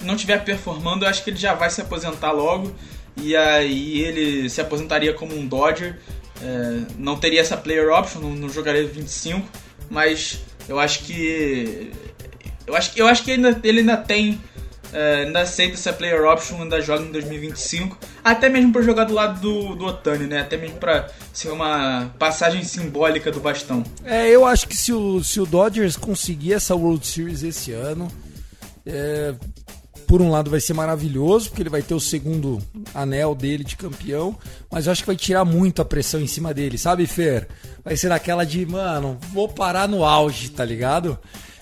[0.01, 2.73] não estiver performando, eu acho que ele já vai se aposentar logo.
[3.15, 5.99] E aí ele se aposentaria como um Dodger.
[6.41, 9.47] É, não teria essa player option, não, não jogaria 25.
[9.89, 11.91] Mas eu acho que.
[12.65, 14.41] Eu acho, que- eu acho que ainda, ele ainda tem.
[14.93, 17.97] É, ainda aceita essa player option, ainda joga em 2025.
[18.23, 20.41] Até mesmo pra jogar do lado do, do Otani, né?
[20.41, 23.83] Até mesmo pra ser uma passagem simbólica do bastão.
[24.05, 28.07] É, eu acho que se o, se o Dodgers conseguir essa World Series esse ano,
[28.85, 29.33] é,
[30.07, 32.61] por um lado vai ser maravilhoso, porque ele vai ter o segundo
[32.93, 34.37] anel dele de campeão,
[34.71, 37.47] mas eu acho que vai tirar muito a pressão em cima dele, sabe, Fer?
[37.83, 41.17] Vai ser daquela de, mano, vou parar no auge, tá ligado?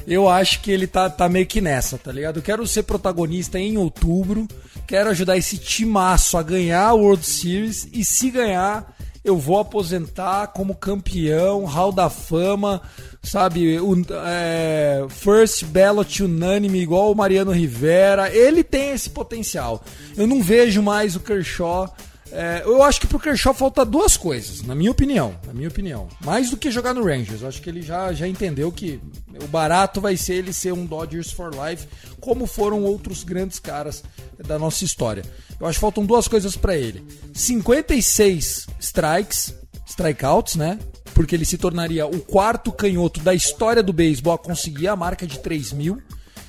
[0.08, 2.38] Eu acho que ele tá, tá meio que nessa, tá ligado?
[2.38, 4.48] Eu quero ser protagonista em outubro,
[4.88, 10.48] quero ajudar esse timaço a ganhar a World Series, e se ganhar, eu vou aposentar
[10.48, 12.82] como campeão, hall da fama,
[13.22, 13.80] sabe?
[13.80, 18.34] Un- é, first ballot unânime, igual o Mariano Rivera.
[18.36, 19.84] Ele tem esse potencial.
[20.18, 21.94] Eu não vejo mais o Kershaw.
[22.32, 25.36] É, eu acho que pro Kershaw falta duas coisas, na minha opinião.
[25.46, 26.08] Na minha opinião.
[26.22, 27.42] Mais do que jogar no Rangers.
[27.42, 29.02] Eu acho que ele já, já entendeu que
[29.44, 31.88] o barato vai ser ele ser um Dodgers for life,
[32.20, 34.04] como foram outros grandes caras
[34.48, 35.24] da nossa história.
[35.60, 39.54] Eu acho que faltam duas coisas pra ele: 56 strikes,
[39.86, 40.80] strikeouts, né?
[41.14, 45.28] Porque ele se tornaria o quarto canhoto da história do beisebol a conseguir a marca
[45.28, 46.02] de 3 mil.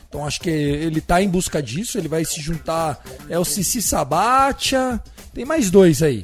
[0.08, 1.98] Então acho que ele tá em busca disso.
[1.98, 3.02] Ele vai se juntar.
[3.28, 5.02] É o Cici Sabatia.
[5.34, 6.22] Tem mais dois aí.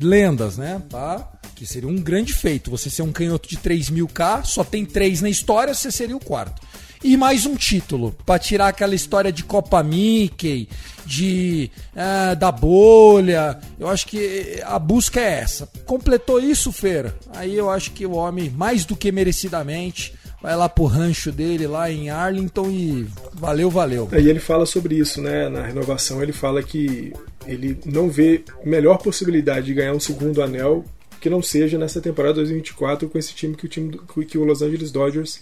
[0.00, 0.80] Lendas, né?
[0.88, 1.30] Tá?
[1.54, 2.70] Que seria um grande feito.
[2.70, 6.16] Você ser um canhoto de 3 mil K, só tem três na história, você seria
[6.16, 6.62] o quarto.
[7.02, 10.68] E mais um título, pra tirar aquela história de Copa Mickey,
[11.06, 13.58] de ah, da bolha.
[13.78, 15.66] Eu acho que a busca é essa.
[15.86, 17.16] Completou isso, Feira.
[17.34, 21.66] Aí eu acho que o homem, mais do que merecidamente, vai lá pro rancho dele,
[21.66, 24.08] lá em Arlington e valeu, valeu.
[24.12, 25.48] E ele fala sobre isso, né?
[25.48, 27.14] Na renovação ele fala que
[27.46, 30.84] ele não vê melhor possibilidade de ganhar um segundo anel
[31.20, 34.44] que não seja nessa temporada 2024 com esse time que o time do- que o
[34.44, 35.40] Los Angeles Dodgers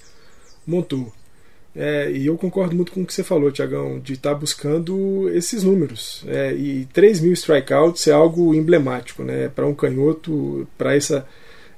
[0.67, 1.13] montou.
[1.77, 5.63] É, e eu concordo muito com o que você falou, Tiagão, de estar buscando esses
[5.63, 6.25] números.
[6.27, 9.49] É, e 3 mil strikeouts é algo emblemático, né?
[9.49, 11.27] Para um canhoto, para essa,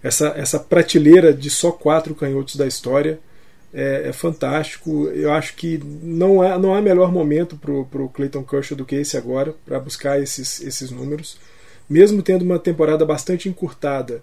[0.03, 3.19] essa, essa prateleira de só quatro canhotos da história.
[3.73, 5.07] É, é fantástico.
[5.09, 8.97] Eu acho que não há, não há melhor momento para o Clayton Kershaw do que
[8.97, 11.39] esse agora, para buscar esses, esses números.
[11.89, 14.23] Mesmo tendo uma temporada bastante encurtada,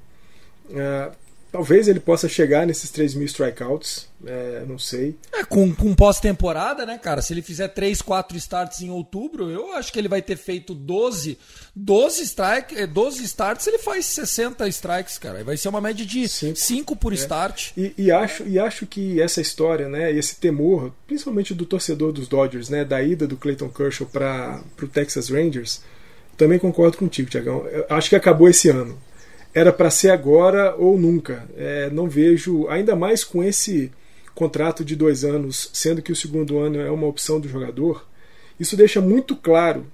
[0.73, 1.11] é,
[1.57, 5.15] talvez ele possa chegar nesses 3 mil strikeouts, é, não sei.
[5.33, 7.19] É, com, com pós-temporada, né, cara?
[7.19, 10.75] Se ele fizer 3, 4 starts em outubro, eu acho que ele vai ter feito
[10.75, 11.35] 12,
[11.75, 15.43] 12, strike, eh, 12 starts, ele faz 60 strikes, cara.
[15.43, 16.59] Vai ser uma média de Cinco.
[16.59, 17.71] 5 por start.
[17.75, 22.27] E, e acho, e acho que essa história, né, esse temor, principalmente do torcedor dos
[22.27, 25.81] Dodgers, né, da ida do Clayton Kershaw para o Texas Rangers,
[26.37, 27.65] também concordo contigo, Tiagão.
[27.89, 29.06] Acho que acabou esse ano.
[29.57, 31.47] Era para ser agora ou nunca.
[31.57, 33.91] É, não vejo, ainda mais com esse
[34.35, 38.05] contrato de dois anos, sendo que o segundo ano é uma opção do jogador,
[38.59, 39.87] isso deixa muito claro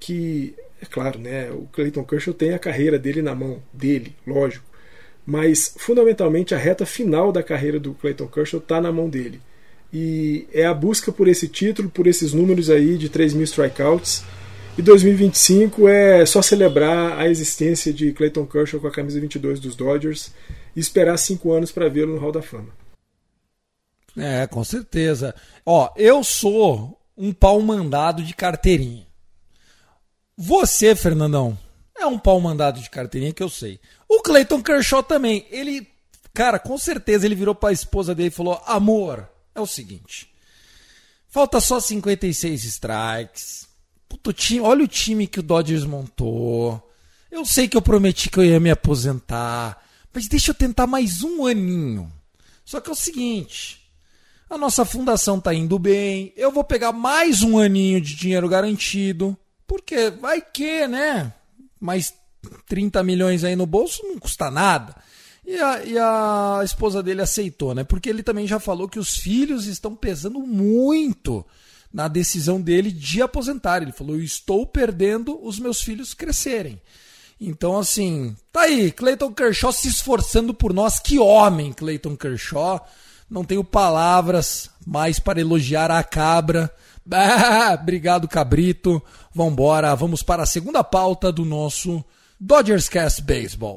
[0.00, 4.72] que, é claro, né, o Clayton Kershaw tem a carreira dele na mão, dele, lógico
[5.26, 9.40] mas fundamentalmente a reta final da carreira do Clayton Kershaw está na mão dele.
[9.92, 14.24] E é a busca por esse título, por esses números aí de 3 mil strikeouts.
[14.76, 19.76] E 2025 é só celebrar a existência de Clayton Kershaw com a camisa 22 dos
[19.76, 20.32] Dodgers
[20.74, 22.72] e esperar cinco anos para vê-lo no Hall da Fama.
[24.16, 25.34] É, com certeza.
[25.64, 29.06] Ó, eu sou um pau mandado de carteirinha.
[30.36, 31.58] Você, Fernandão,
[31.94, 33.78] é um pau mandado de carteirinha que eu sei.
[34.08, 35.46] O Clayton Kershaw também.
[35.50, 35.86] Ele,
[36.32, 40.32] cara, com certeza ele virou pra esposa dele e falou: Amor, é o seguinte.
[41.28, 43.71] Falta só 56 strikes.
[44.32, 46.90] Time, olha o time que o Dodgers montou.
[47.30, 49.82] Eu sei que eu prometi que eu ia me aposentar.
[50.12, 52.12] Mas deixa eu tentar mais um aninho.
[52.64, 53.80] Só que é o seguinte.
[54.50, 56.32] A nossa fundação tá indo bem.
[56.36, 59.36] Eu vou pegar mais um aninho de dinheiro garantido.
[59.66, 61.32] Porque vai que, né?
[61.80, 62.12] Mais
[62.66, 64.94] 30 milhões aí no bolso não custa nada.
[65.44, 67.82] E a, e a esposa dele aceitou, né?
[67.82, 71.44] Porque ele também já falou que os filhos estão pesando muito
[71.92, 73.82] na decisão dele de aposentar.
[73.82, 76.80] Ele falou: estou perdendo os meus filhos crescerem.
[77.40, 81.00] Então, assim, tá aí, Clayton Kershaw se esforçando por nós.
[81.00, 82.86] Que homem, Clayton Kershaw.
[83.28, 86.72] Não tenho palavras mais para elogiar a cabra.
[87.10, 89.02] Ah, obrigado, cabrito.
[89.34, 92.04] Vambora, vamos para a segunda pauta do nosso
[92.38, 93.76] Dodgers Cast Baseball.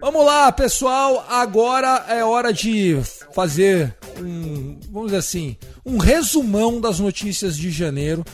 [0.00, 1.26] Vamos lá, pessoal.
[1.28, 2.98] Agora é hora de
[3.34, 8.24] fazer um, vamos dizer assim, um resumão das notícias de janeiro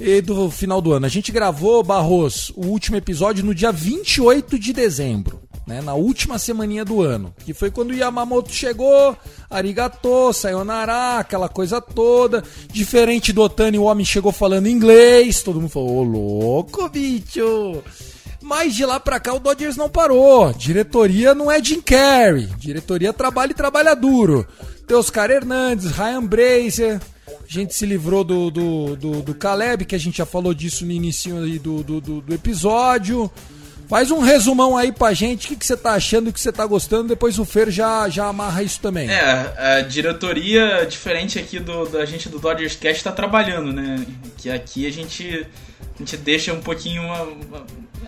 [0.00, 1.06] e do final do ano.
[1.06, 5.40] A gente gravou, Barros, o último episódio no dia 28 de dezembro.
[5.66, 9.14] Né, na última semaninha do ano, que foi quando Yamamoto chegou,
[9.50, 12.42] arigato, sayonara, aquela coisa toda.
[12.72, 17.82] Diferente do Otani, o homem chegou falando inglês, todo mundo falou, ô louco, bicho.
[18.48, 20.54] Mas de lá pra cá o Dodgers não parou.
[20.54, 22.46] Diretoria não é Jim Carrey.
[22.56, 24.48] Diretoria trabalha e trabalha duro.
[24.86, 26.98] Tem Oscar Hernandes, Ryan Brazier.
[27.28, 30.86] A gente se livrou do, do, do, do Caleb, que a gente já falou disso
[30.86, 33.30] no início do, do, do, episódio.
[33.86, 36.64] Faz um resumão aí pra gente, o que, você tá achando, o que você tá
[36.64, 39.10] gostando, depois o Fer já, já amarra isso também.
[39.10, 44.06] É, a diretoria, diferente aqui do, da gente do Dodgers Cast, tá trabalhando, né?
[44.38, 45.46] Que aqui a gente,
[45.94, 47.02] a gente deixa um pouquinho.
[47.02, 47.28] Uma,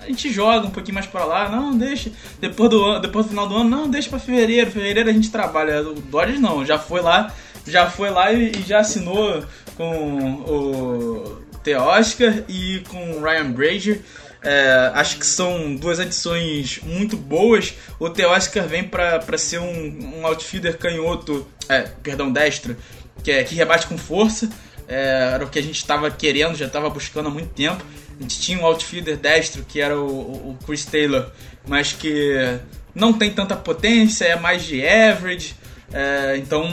[0.02, 2.10] a gente joga um pouquinho mais pra lá, não, deixa.
[2.40, 4.70] Depois do, depois do final do ano, não, deixa pra fevereiro.
[4.70, 5.82] Fevereiro a gente trabalha.
[5.82, 7.34] O Dodgers não, já foi lá,
[7.66, 9.44] já foi lá e, e já assinou
[9.76, 11.74] com o T.
[11.74, 14.00] Oscar e com o Ryan Brazier.
[14.42, 17.74] É, acho que são duas adições muito boas.
[17.98, 22.76] O Teoscar vem para ser um, um outfielder canhoto, é, perdão, destro,
[23.22, 24.48] que, é, que rebate com força.
[24.88, 27.84] É, era o que a gente estava querendo, já estava buscando há muito tempo.
[28.20, 31.30] A gente tinha um outfielder destro, que era o, o, Chris Taylor,
[31.66, 32.60] mas que
[32.94, 35.56] não tem tanta potência, é mais de average.
[35.90, 36.68] É, então,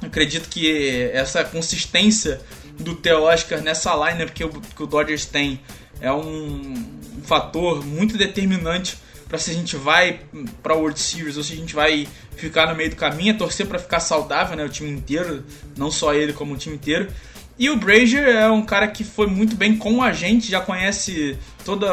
[0.00, 2.40] acredito que essa consistência
[2.78, 5.60] do Teoscar nessa lineup que o, que o Dodgers tem
[6.00, 6.72] é um,
[7.18, 8.96] um fator muito determinante
[9.28, 10.20] para se a gente vai
[10.62, 13.66] para World Series ou se a gente vai ficar no meio do caminho, é torcer
[13.66, 15.44] para ficar saudável, né, o time inteiro,
[15.76, 17.08] não só ele como o time inteiro.
[17.60, 21.38] E o Brazier é um cara que foi muito bem com a gente, já conhece
[21.62, 21.86] todo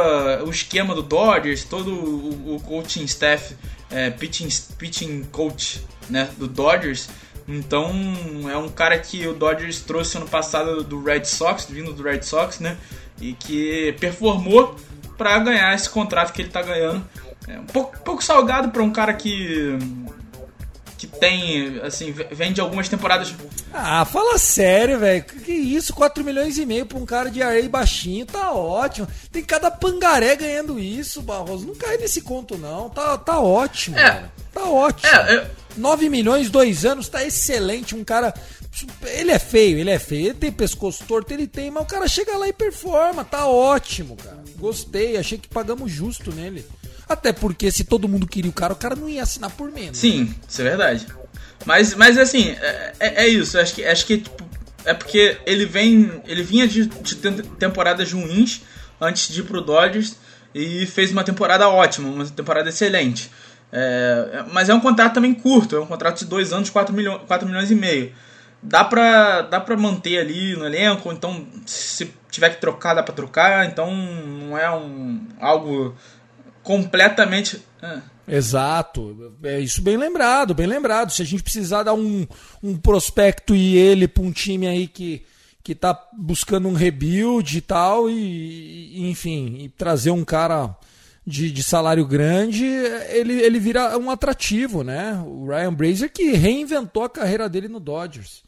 [0.45, 3.53] o esquema do Dodgers, todo o, o coaching staff,
[3.91, 7.09] é, pitching, pitching coach né, do Dodgers.
[7.45, 7.91] Então
[8.49, 12.21] é um cara que o Dodgers trouxe ano passado do Red Sox, vindo do Red
[12.21, 12.77] Sox, né?
[13.19, 14.75] e que performou
[15.17, 17.05] para ganhar esse contrato que ele está ganhando.
[17.47, 19.77] É um pouco, pouco salgado para um cara que
[20.97, 23.33] que tem, assim, vem de algumas temporadas.
[23.71, 25.23] Ah, fala sério, velho.
[25.23, 25.93] Que isso?
[25.93, 29.07] 4 milhões e meio pra um cara de array baixinho, tá ótimo.
[29.31, 31.67] Tem cada pangaré ganhando isso, Barroso.
[31.67, 32.89] Não cai nesse conto, não.
[32.89, 34.03] Tá, tá ótimo, é.
[34.03, 34.31] Cara.
[34.53, 35.07] Tá ótimo.
[35.09, 35.51] É, é...
[35.77, 37.95] 9 milhões, dois anos, tá excelente.
[37.95, 38.33] Um cara
[39.05, 42.07] ele é feio, ele é feio, ele tem pescoço torto, ele tem, mas o cara
[42.07, 44.43] chega lá e performa, tá ótimo, cara.
[44.57, 46.65] Gostei, achei que pagamos justo nele.
[47.07, 49.97] Até porque se todo mundo queria o cara, o cara não ia assinar por menos.
[49.97, 50.35] Sim, né?
[50.47, 51.07] isso é verdade.
[51.65, 53.57] Mas, mas assim, é, é, é isso.
[53.57, 54.43] Acho que, acho que tipo,
[54.85, 56.21] é porque ele vem.
[56.25, 57.15] Ele vinha de, de
[57.59, 58.61] temporadas ruins
[58.99, 60.15] antes de ir pro Dodgers
[60.53, 63.31] e fez uma temporada ótima, uma temporada excelente.
[63.71, 67.19] É, mas é um contrato também curto, é um contrato de dois anos, 4, milho,
[67.27, 68.13] 4 milhões e meio
[68.61, 73.13] dá pra, dá pra manter ali no elenco, então se tiver que trocar, dá pra
[73.13, 75.95] trocar, então não é um algo
[76.67, 77.63] completamente.
[77.81, 77.99] É.
[78.27, 81.13] Exato, é isso bem lembrado, bem lembrado.
[81.13, 82.27] Se a gente precisar dar um,
[82.61, 85.23] um prospecto e ele para um time aí que,
[85.63, 90.75] que tá buscando um rebuild e tal, e, e enfim, e trazer um cara
[91.25, 95.23] de, de, salário grande, ele, ele vira um atrativo, né?
[95.25, 98.43] O Ryan Brazier que reinventou a carreira dele no Dodgers.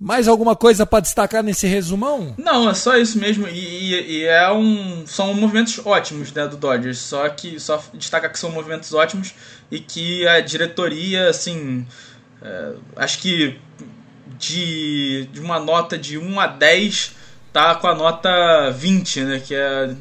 [0.00, 2.34] Mais alguma coisa para destacar nesse resumão?
[2.38, 3.48] Não, é só isso mesmo.
[3.48, 6.98] E, e, e, é um, são movimentos ótimos né, do Dodgers.
[6.98, 9.34] Só que só destaca que são movimentos ótimos
[9.70, 11.84] e que a diretoria, assim,
[12.40, 13.58] é, acho que
[14.38, 17.16] de, de uma nota de 1 a 10
[17.52, 19.94] tá com a nota 20, né, que é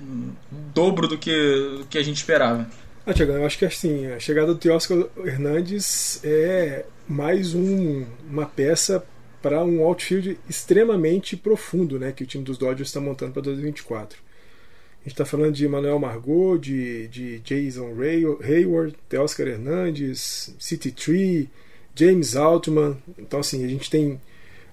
[0.52, 2.68] dobro do que, que a gente esperava.
[3.04, 8.46] Ah, Tiago, eu acho que assim, a chegada do Teoscar Hernandes é mais um, uma
[8.46, 9.04] peça
[9.48, 14.20] para um outfield extremamente profundo né, que o time dos Dodgers está montando para 2024.
[14.20, 20.92] A gente está falando de Manuel Margot, de, de Jason Ray, Hayward, Teoscar Hernandes, City
[20.92, 21.50] Tree,
[21.96, 22.98] James Altman.
[23.18, 24.20] Então, assim, a gente tem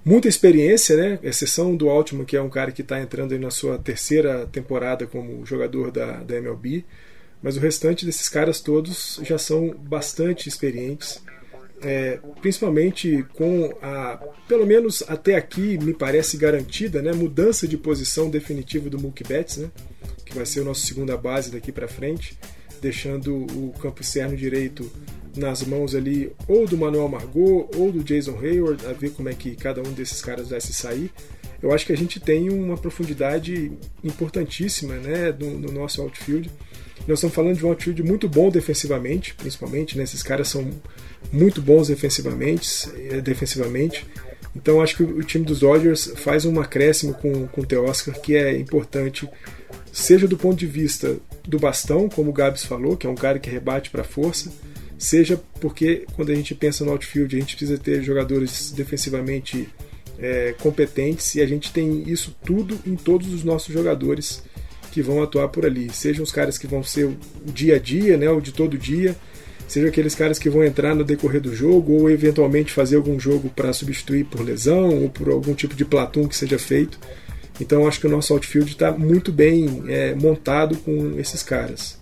[0.04, 1.20] muita experiência, né?
[1.22, 5.46] Exceção do Altman, que é um cara que está entrando na sua terceira temporada como
[5.46, 6.84] jogador da, da MLB.
[7.40, 11.22] Mas o restante desses caras todos já são bastante experientes.
[11.86, 14.18] É, principalmente com a,
[14.48, 19.58] pelo menos até aqui, me parece garantida, né, mudança de posição definitiva do Mookie Betts,
[19.58, 19.70] né,
[20.24, 22.38] que vai ser o nosso segunda base daqui para frente,
[22.80, 24.90] deixando o campo externo direito
[25.36, 29.34] nas mãos ali ou do Manuel Margot ou do Jason Hayward, a ver como é
[29.34, 31.10] que cada um desses caras vai se sair.
[31.64, 33.72] Eu acho que a gente tem uma profundidade
[34.04, 36.50] importantíssima né, no, no nosso outfield.
[37.08, 40.04] Nós estamos falando de um outfield muito bom defensivamente, principalmente, né?
[40.04, 40.70] Esses caras são
[41.32, 44.06] muito bons defensivamente, eh, defensivamente.
[44.54, 48.36] Então acho que o time dos Dodgers faz um acréscimo com, com o Teoscar que
[48.36, 49.26] é importante,
[49.90, 51.16] seja do ponto de vista
[51.48, 54.52] do bastão, como o Gabs falou, que é um cara que rebate para força,
[54.98, 59.66] seja porque quando a gente pensa no outfield a gente precisa ter jogadores defensivamente
[60.18, 64.42] é, competentes e a gente tem isso tudo em todos os nossos jogadores
[64.92, 65.90] que vão atuar por ali.
[65.92, 69.16] Sejam os caras que vão ser o dia a dia, né, o de todo dia,
[69.66, 73.50] sejam aqueles caras que vão entrar no decorrer do jogo ou eventualmente fazer algum jogo
[73.50, 76.98] para substituir por lesão ou por algum tipo de platum que seja feito.
[77.60, 81.98] Então acho que o nosso outfield está muito bem é, montado com esses caras.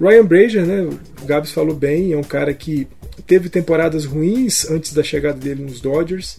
[0.00, 0.88] Ryan Brazier, né,
[1.22, 2.88] o Gabs falou bem, é um cara que
[3.26, 6.38] teve temporadas ruins antes da chegada dele nos Dodgers.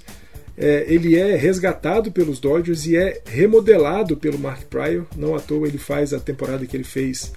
[0.58, 5.06] É, ele é resgatado pelos Dodgers e é remodelado pelo Mark Pryor.
[5.16, 7.32] Não à toa ele faz a temporada que ele fez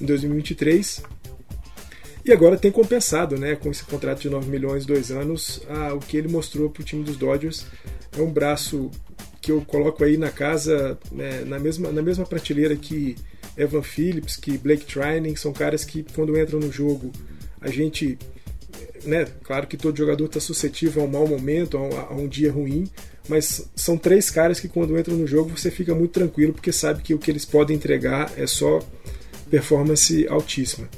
[0.00, 1.02] em 2023.
[2.24, 6.00] E agora tem compensado, né, com esse contrato de 9 milhões, dois anos, a, o
[6.00, 7.66] que ele mostrou para o time dos Dodgers.
[8.18, 8.90] É um braço
[9.40, 13.14] que eu coloco aí na casa, né, na, mesma, na mesma prateleira que
[13.56, 17.12] Evan Phillips, que Blake Trining, são caras que quando entram no jogo
[17.60, 18.18] a gente
[19.04, 22.28] né, claro que todo jogador está suscetível a um mau momento, a um, a um,
[22.28, 22.90] dia ruim,
[23.28, 27.02] mas são três caras que quando entram no jogo você fica muito tranquilo porque sabe
[27.02, 28.80] que o que eles podem entregar é só
[29.50, 30.88] performance altíssima.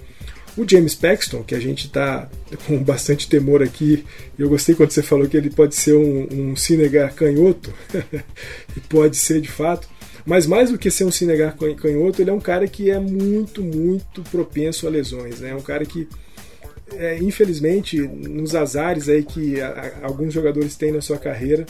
[0.57, 2.29] O James Paxton, que a gente está
[2.67, 4.05] com bastante temor aqui,
[4.39, 7.73] eu gostei quando você falou que ele pode ser um, um cinegar canhoto,
[8.77, 9.89] e pode ser de fato,
[10.29, 13.63] mas mais do que ser um cinegar canhoto, ele é um cara que é muito,
[13.63, 15.51] muito propenso a lesões, né?
[15.51, 16.07] É um cara que
[16.97, 21.67] é, infelizmente, nos azares aí que a, a, alguns jogadores têm na sua carreira,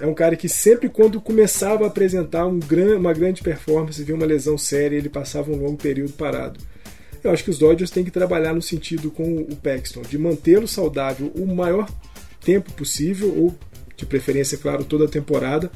[0.00, 4.14] é um cara que sempre quando começava a apresentar um gran, uma grande performance, via
[4.14, 6.58] uma lesão séria, ele passava um longo período parado.
[7.22, 10.68] Eu acho que os Dodgers têm que trabalhar no sentido com o Paxton, de mantê-lo
[10.68, 11.88] saudável o maior
[12.44, 13.54] tempo possível, ou
[13.96, 15.70] de preferência, claro, toda a temporada.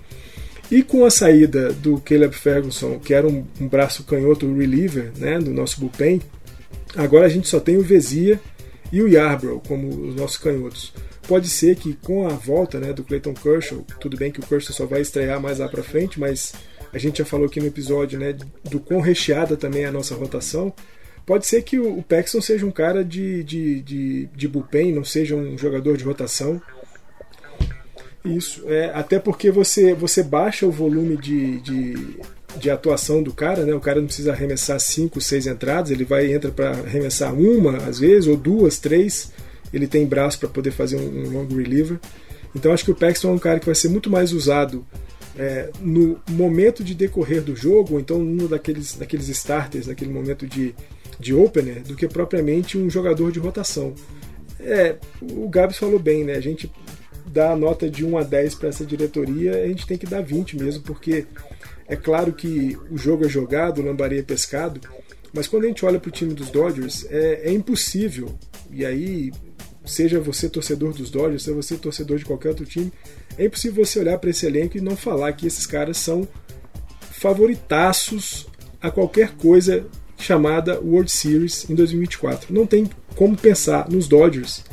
[0.71, 5.39] E com a saída do Caleb Ferguson, que era um, um braço canhoto reliever né,
[5.39, 6.21] do nosso bullpen,
[6.95, 8.39] agora a gente só tem o Vezia
[8.93, 10.93] e o Yarbrough como os nossos canhotos.
[11.27, 14.75] Pode ser que com a volta né, do Clayton Kershaw, tudo bem que o Kershaw
[14.75, 16.55] só vai estrear mais lá para frente, mas
[16.93, 18.35] a gente já falou aqui no episódio né,
[18.65, 20.73] do quão recheada também é a nossa rotação.
[21.27, 25.37] Pode ser que o Paxton seja um cara de, de, de, de bullpen, não seja
[25.37, 26.61] um jogador de rotação.
[28.25, 32.21] Isso, é, até porque você, você baixa o volume de, de,
[32.57, 33.75] de atuação do cara, né?
[33.75, 37.99] O cara não precisa arremessar cinco, seis entradas, ele vai entra para arremessar uma às
[37.99, 39.33] vezes ou duas, três.
[39.73, 41.99] Ele tem braço para poder fazer um, um long reliever.
[42.55, 44.85] Então acho que o Paxton é um cara que vai ser muito mais usado
[45.39, 50.47] é, no momento de decorrer do jogo, ou então no daqueles, daqueles starters, naquele momento
[50.47, 50.75] de,
[51.21, 53.95] de opener, do que propriamente um jogador de rotação.
[54.59, 56.35] É, o Gabs falou bem, né?
[56.35, 56.71] A gente
[57.27, 60.23] dá a nota de 1 a 10 para essa diretoria, a gente tem que dar
[60.23, 61.27] 20 mesmo, porque
[61.89, 64.81] é claro que o jogo é jogado, o lambari é pescado,
[65.33, 68.39] mas quando a gente olha para o time dos Dodgers, é, é, impossível,
[68.71, 69.33] e aí,
[69.87, 72.93] seja você torcedor dos Dodgers, seja você torcedor de qualquer outro time,
[73.39, 76.29] é impossível você olhar para esse elenco e não falar que esses caras são
[77.11, 78.47] favoritaços
[78.81, 79.87] a qualquer coisa
[80.19, 82.53] chamada World Series em 2024.
[82.53, 84.65] Não tem como pensar nos Dodgers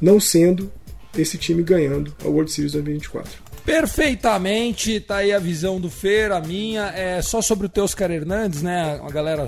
[0.00, 0.70] não sendo
[1.16, 3.45] esse time ganhando a World Series 2024.
[3.66, 6.86] Perfeitamente, tá aí a visão do Fer, a minha.
[6.90, 9.00] É só sobre o Teoscar Hernandes, né?
[9.04, 9.46] A galera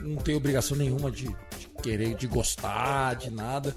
[0.00, 3.76] não tem obrigação nenhuma de, de, querer, de gostar, de nada.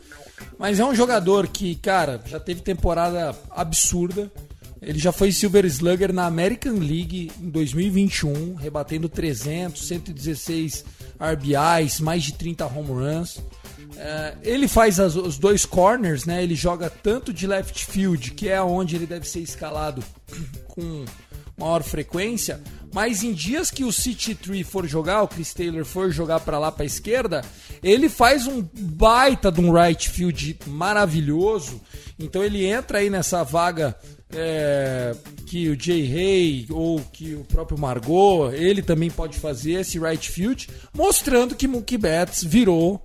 [0.57, 4.31] Mas é um jogador que, cara, já teve temporada absurda.
[4.81, 10.85] Ele já foi Silver Slugger na American League em 2021, rebatendo 300, 116
[11.19, 13.41] RBIs, mais de 30 home runs.
[13.95, 16.43] É, ele faz as, os dois corners, né?
[16.43, 20.03] Ele joga tanto de left field, que é onde ele deve ser escalado
[20.67, 21.05] com
[21.57, 22.61] maior frequência,
[22.93, 26.59] mas em dias que o City Tree for jogar, o Chris Taylor for jogar para
[26.59, 27.43] lá para esquerda,
[27.81, 31.81] ele faz um baita de um right field maravilhoso.
[32.19, 33.97] Então ele entra aí nessa vaga
[34.31, 35.15] é,
[35.47, 40.29] que o Jay Hay ou que o próprio Margot, ele também pode fazer esse right
[40.29, 43.01] field, mostrando que Mookie Betts virou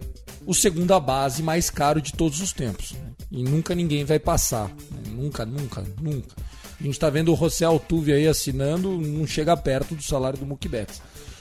[0.47, 2.93] o segunda base mais caro de todos os tempos.
[2.93, 3.01] Né?
[3.31, 4.69] E nunca ninguém vai passar.
[4.69, 5.11] Né?
[5.11, 6.35] Nunca, nunca, nunca.
[6.81, 10.45] A gente tá vendo o José Altuve aí assinando, não chega perto do salário do
[10.45, 11.01] Mookie Betts.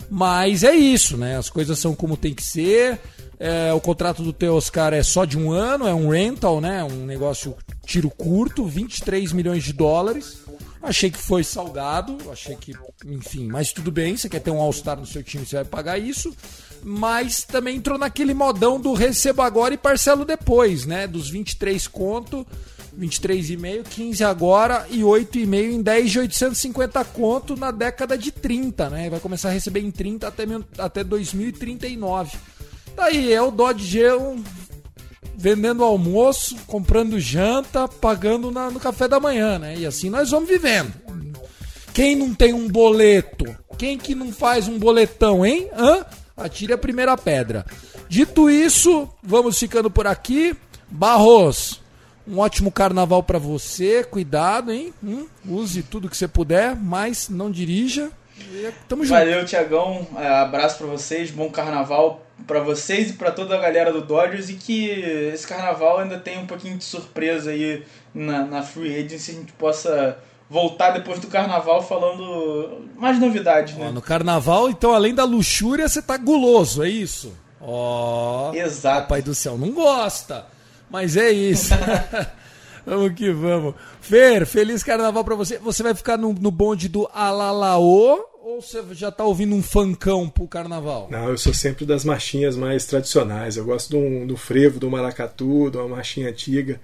[0.09, 1.37] Mas é isso, né?
[1.37, 2.99] As coisas são como tem que ser.
[3.39, 6.83] É, o contrato do Teoscar é só de um ano, é um rental, né?
[6.83, 10.37] Um negócio tiro curto, 23 milhões de dólares.
[10.83, 12.73] Achei que foi salgado, achei que,
[13.05, 15.97] enfim, mas tudo bem, você quer ter um All-Star no seu time, você vai pagar
[15.97, 16.35] isso.
[16.83, 21.05] Mas também entrou naquele modão do recebo agora e parcelo depois, né?
[21.05, 22.45] Dos 23 conto,
[22.97, 29.09] 23,5, 15 agora e 8,5 em 10 de 850 conto na década de 30, né?
[29.09, 30.43] Vai começar a receber em 30 até,
[30.77, 32.37] até 2039.
[32.95, 34.43] Daí é o Dodge Geo
[35.35, 39.75] vendendo almoço, comprando janta, pagando na, no café da manhã, né?
[39.77, 40.93] E assim nós vamos vivendo.
[41.93, 43.45] Quem não tem um boleto?
[43.77, 45.69] Quem que não faz um boletão, hein?
[45.75, 46.05] Hã?
[46.43, 47.65] Atire a primeira pedra.
[48.07, 50.55] Dito isso, vamos ficando por aqui.
[50.89, 51.81] Barros,
[52.27, 54.03] um ótimo carnaval para você.
[54.03, 54.93] Cuidado, hein?
[55.03, 58.11] Hum, use tudo que você puder, mas não dirija.
[58.87, 59.17] Tamo junto.
[59.17, 60.07] Valeu, Tiagão.
[60.17, 61.31] É, abraço para vocês.
[61.31, 65.99] Bom carnaval para vocês e para toda a galera do Dodgers e que esse carnaval
[65.99, 67.83] ainda tem um pouquinho de surpresa aí
[68.13, 70.17] na, na Free Agency, a gente possa
[70.51, 73.87] voltar depois do carnaval falando mais novidades, né?
[73.87, 77.33] Ó, no carnaval, então, além da luxúria, você tá guloso, é isso?
[77.61, 78.53] Ó.
[78.53, 79.07] Exato.
[79.07, 80.45] Pai do céu, não gosta.
[80.89, 81.73] Mas é isso.
[82.85, 83.75] vamos que vamos.
[84.01, 85.57] Fer, feliz carnaval para você.
[85.57, 90.27] Você vai ficar no, no bonde do Alalaô ou você já tá ouvindo um funkão
[90.27, 91.07] pro carnaval?
[91.09, 93.55] Não, eu sou sempre das marchinhas mais tradicionais.
[93.55, 96.81] Eu gosto do, do frevo, do maracatu, de uma marchinha antiga.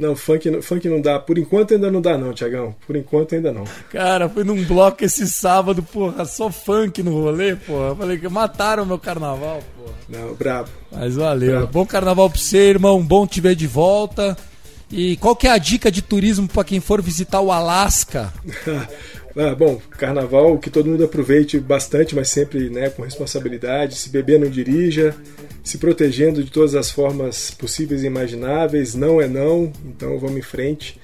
[0.00, 1.18] Não, funk, funk não dá.
[1.18, 2.74] Por enquanto ainda não dá, não, Tiagão.
[2.86, 3.64] Por enquanto ainda não.
[3.90, 7.94] Cara, fui num bloco esse sábado, porra, só funk no rolê, porra.
[7.94, 9.94] Falei que mataram meu carnaval, porra.
[10.08, 10.70] Não, brabo.
[10.90, 11.50] Mas valeu.
[11.50, 11.66] Bravo.
[11.66, 13.02] Bom carnaval pra você, irmão.
[13.02, 14.38] Bom te ver de volta.
[14.90, 18.32] E qual que é a dica de turismo para quem for visitar o Alasca?
[19.36, 23.94] Ah, bom, carnaval que todo mundo aproveite bastante, mas sempre né, com responsabilidade.
[23.94, 25.14] Se beber, não dirija.
[25.62, 28.94] Se protegendo de todas as formas possíveis e imagináveis.
[28.94, 30.98] Não é não, então vamos em frente.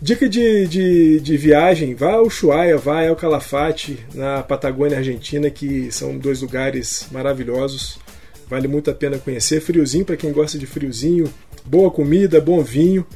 [0.00, 5.90] Dica de, de, de viagem: vá ao Ushuaia, vá ao Calafate, na Patagônia Argentina, que
[5.90, 7.98] são dois lugares maravilhosos.
[8.48, 9.60] Vale muito a pena conhecer.
[9.60, 11.32] Friozinho para quem gosta de friozinho,
[11.64, 13.06] boa comida, bom vinho.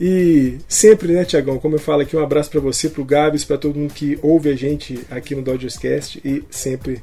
[0.00, 3.56] E sempre, né, Tiagão, como eu falo aqui, um abraço para você, pro Gabs, para
[3.56, 7.00] todo mundo que ouve a gente aqui no Dodgers Cast e sempre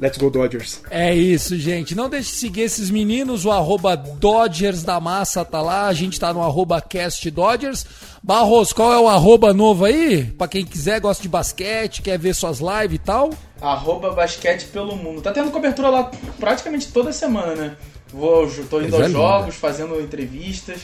[0.00, 0.80] Let's go Dodgers.
[0.90, 1.94] É isso, gente.
[1.94, 3.44] Não deixe de seguir esses meninos.
[3.44, 5.88] O arroba Dodgers da Massa tá lá.
[5.88, 7.84] A gente tá no arroba Cast Dodgers.
[8.22, 10.24] Barros, qual é o arroba novo aí?
[10.24, 13.30] Pra quem quiser, gosta de basquete, quer ver suas lives e tal.
[13.60, 15.20] Arroba basquete pelo mundo.
[15.20, 17.76] Tá tendo cobertura lá praticamente toda semana, né?
[18.12, 20.80] Vou, tô indo aos jogos, fazendo entrevistas.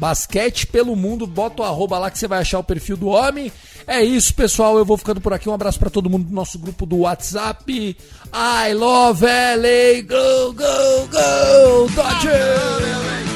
[0.00, 3.52] Basquete pelo mundo, bota o arroba lá que você vai achar o perfil do homem.
[3.86, 4.78] É isso, pessoal.
[4.78, 5.46] Eu vou ficando por aqui.
[5.46, 7.96] Um abraço para todo mundo do nosso grupo do WhatsApp.
[8.32, 10.00] I love LA.
[10.08, 13.29] Go, go, go, Dodgers!